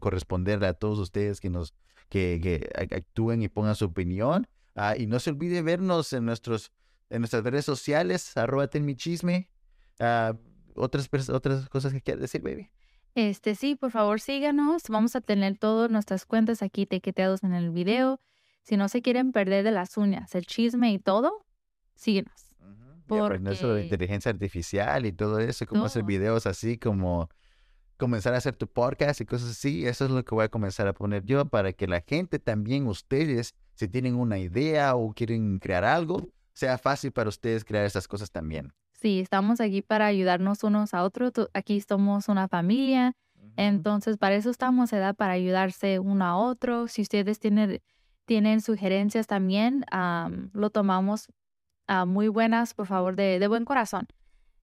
corresponderle 0.00 0.66
a 0.66 0.74
todos 0.74 0.98
ustedes 0.98 1.40
que 1.40 1.50
nos 1.50 1.74
que, 2.08 2.68
actúen 2.90 3.42
y 3.42 3.48
pongan 3.48 3.74
su 3.74 3.86
opinión. 3.86 4.46
Ah, 4.74 4.96
y 4.96 5.06
no 5.06 5.20
se 5.20 5.30
olvide 5.30 5.62
vernos 5.62 6.12
en 6.12 6.24
nuestros 6.24 6.72
en 7.10 7.20
nuestras 7.20 7.44
redes 7.44 7.64
sociales, 7.64 8.36
arroba 8.36 8.68
mi 8.80 8.96
chisme. 8.96 9.48
Ah, 10.00 10.34
otras, 10.74 11.08
otras 11.28 11.68
cosas 11.68 11.92
que 11.92 12.00
quieras 12.00 12.20
decir, 12.20 12.42
baby. 12.42 12.70
Este 13.14 13.54
sí, 13.54 13.76
por 13.76 13.92
favor 13.92 14.20
síganos. 14.20 14.88
Vamos 14.88 15.14
a 15.14 15.20
tener 15.20 15.56
todas 15.56 15.90
nuestras 15.90 16.26
cuentas 16.26 16.62
aquí 16.62 16.82
etiquetados 16.82 17.44
en 17.44 17.54
el 17.54 17.70
video. 17.70 18.20
Si 18.64 18.76
no 18.76 18.88
se 18.88 19.02
quieren 19.02 19.30
perder 19.30 19.62
de 19.62 19.70
las 19.70 19.96
uñas, 19.96 20.34
el 20.34 20.46
chisme 20.46 20.92
y 20.92 20.98
todo, 20.98 21.44
síguenos. 21.94 22.43
Porque... 23.06 23.40
Eso 23.50 23.74
de 23.74 23.84
inteligencia 23.84 24.30
artificial 24.30 25.06
y 25.06 25.12
todo 25.12 25.38
eso, 25.38 25.66
cómo 25.66 25.84
hacer 25.84 26.04
videos 26.04 26.46
así, 26.46 26.78
como 26.78 27.28
comenzar 27.96 28.34
a 28.34 28.38
hacer 28.38 28.56
tu 28.56 28.66
podcast 28.66 29.20
y 29.20 29.24
cosas 29.24 29.50
así. 29.50 29.86
Eso 29.86 30.06
es 30.06 30.10
lo 30.10 30.24
que 30.24 30.34
voy 30.34 30.44
a 30.44 30.48
comenzar 30.48 30.86
a 30.88 30.92
poner 30.92 31.24
yo 31.24 31.44
para 31.44 31.72
que 31.72 31.86
la 31.86 32.02
gente 32.06 32.38
también, 32.38 32.86
ustedes, 32.86 33.54
si 33.74 33.88
tienen 33.88 34.14
una 34.16 34.38
idea 34.38 34.94
o 34.96 35.12
quieren 35.12 35.58
crear 35.58 35.84
algo, 35.84 36.28
sea 36.52 36.78
fácil 36.78 37.12
para 37.12 37.28
ustedes 37.28 37.64
crear 37.64 37.84
esas 37.84 38.08
cosas 38.08 38.30
también. 38.30 38.72
Sí, 39.00 39.20
estamos 39.20 39.60
aquí 39.60 39.82
para 39.82 40.06
ayudarnos 40.06 40.64
unos 40.64 40.94
a 40.94 41.04
otros. 41.04 41.32
Aquí 41.52 41.80
somos 41.80 42.28
una 42.28 42.48
familia. 42.48 43.14
Entonces, 43.56 44.16
para 44.16 44.34
eso 44.34 44.50
estamos, 44.50 44.92
edad 44.92 45.14
para 45.14 45.34
ayudarse 45.34 45.98
uno 45.98 46.24
a 46.24 46.36
otro. 46.36 46.88
Si 46.88 47.02
ustedes 47.02 47.38
tienen, 47.38 47.82
tienen 48.24 48.60
sugerencias 48.60 49.26
también, 49.26 49.84
lo 50.52 50.70
tomamos 50.70 51.28
muy 52.06 52.28
buenas, 52.28 52.74
por 52.74 52.86
favor, 52.86 53.16
de, 53.16 53.38
de, 53.38 53.48
buen 53.48 53.64
corazón. 53.64 54.08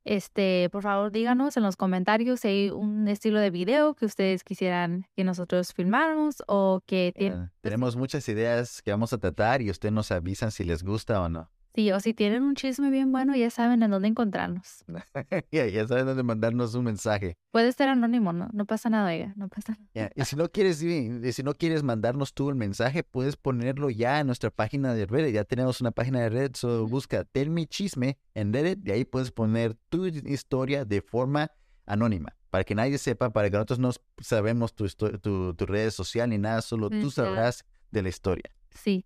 Este, 0.03 0.69
por 0.71 0.81
favor, 0.81 1.11
díganos 1.11 1.57
en 1.57 1.63
los 1.63 1.75
comentarios 1.75 2.39
si 2.39 2.47
hay 2.47 2.69
un 2.71 3.07
estilo 3.07 3.39
de 3.39 3.51
video 3.51 3.93
que 3.93 4.05
ustedes 4.05 4.43
quisieran 4.43 5.05
que 5.15 5.23
nosotros 5.23 5.73
filmáramos 5.73 6.41
o 6.47 6.81
que... 6.87 7.13
tenemos 7.61 7.95
muchas 7.95 8.27
ideas 8.27 8.81
que 8.81 8.91
vamos 8.91 9.13
a 9.13 9.19
tratar 9.19 9.61
y 9.61 9.69
ustedes 9.69 9.93
nos 9.93 10.11
avisan 10.11 10.51
si 10.51 10.63
les 10.63 10.83
gusta 10.83 11.21
o 11.21 11.29
no. 11.29 11.51
Sí, 11.73 11.89
o 11.91 11.99
si 12.01 12.13
tienen 12.13 12.43
un 12.43 12.55
chisme 12.55 12.89
bien 12.89 13.11
bueno, 13.11 13.35
ya 13.35 13.49
saben 13.49 13.81
en 13.81 13.91
dónde 13.91 14.09
encontrarnos. 14.09 14.83
ya, 15.51 15.87
saben 15.87 16.05
dónde 16.05 16.23
mandarnos 16.23 16.75
un 16.75 16.83
mensaje. 16.83 17.37
Puede 17.51 17.71
ser 17.71 17.87
anónimo, 17.87 18.33
¿no? 18.33 18.49
No 18.51 18.65
pasa 18.65 18.89
nada, 18.89 19.09
oiga, 19.09 19.33
no 19.37 19.47
pasa 19.47 19.77
nada. 19.95 20.11
Y 20.13 20.25
si 20.25 20.35
no 20.35 20.49
quieres, 20.49 20.79
si 20.79 21.43
no 21.43 21.53
quieres 21.53 21.83
mandarnos 21.83 22.33
tú 22.33 22.49
el 22.49 22.55
mensaje, 22.55 23.03
puedes 23.03 23.37
ponerlo 23.37 23.89
ya 23.89 24.19
en 24.19 24.27
nuestra 24.27 24.49
página 24.49 24.93
de 24.93 25.05
Reddit. 25.05 25.33
Ya 25.33 25.43
tenemos 25.45 25.79
una 25.79 25.91
página 25.91 26.19
de 26.19 26.29
Reddit, 26.29 26.57
solo 26.57 26.87
busca 26.87 27.23
Tell 27.23 27.49
Me 27.49 27.65
Chisme 27.67 28.17
en 28.33 28.51
Reddit 28.51 28.85
y 28.85 28.91
ahí 28.91 29.05
puedes 29.05 29.31
poner 29.31 29.75
tu 29.89 30.07
historia 30.07 30.83
de 30.83 31.01
forma 31.01 31.51
anónima. 31.85 32.35
Para 32.49 32.65
que 32.65 32.75
nadie 32.75 32.97
sepa, 32.97 33.29
para 33.29 33.49
que 33.49 33.55
nosotros 33.55 33.79
no 33.79 33.91
sabemos 34.21 34.73
tu, 34.73 34.85
tu, 34.89 35.53
tu 35.53 35.65
red 35.65 35.89
social 35.89 36.29
ni 36.29 36.37
nada, 36.37 36.61
solo 36.61 36.89
tú 36.89 37.09
sabrás 37.09 37.63
de 37.91 38.01
la 38.01 38.09
historia. 38.09 38.51
Sí 38.71 39.05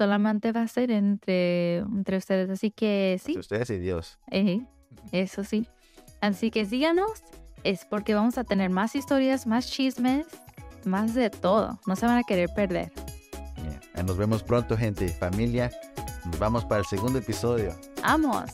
solamente 0.00 0.50
va 0.50 0.62
a 0.62 0.66
ser 0.66 0.90
entre, 0.90 1.76
entre 1.80 2.16
ustedes. 2.16 2.48
Así 2.48 2.70
que 2.70 3.20
sí. 3.22 3.32
Entre 3.32 3.40
ustedes 3.40 3.68
y 3.68 3.78
Dios. 3.78 4.18
eso 5.12 5.44
sí. 5.44 5.66
Así 6.22 6.50
que 6.50 6.64
síganos. 6.64 7.22
Es 7.64 7.84
porque 7.84 8.14
vamos 8.14 8.38
a 8.38 8.44
tener 8.44 8.70
más 8.70 8.96
historias, 8.96 9.46
más 9.46 9.70
chismes, 9.70 10.26
más 10.86 11.12
de 11.12 11.28
todo. 11.28 11.78
No 11.86 11.96
se 11.96 12.06
van 12.06 12.16
a 12.16 12.22
querer 12.22 12.48
perder. 12.56 12.90
Nos 14.06 14.16
vemos 14.16 14.42
pronto, 14.42 14.74
gente. 14.74 15.06
Familia. 15.08 15.70
Nos 16.24 16.38
vamos 16.38 16.64
para 16.64 16.80
el 16.80 16.86
segundo 16.86 17.18
episodio. 17.18 17.78
¡Vamos! 18.02 18.50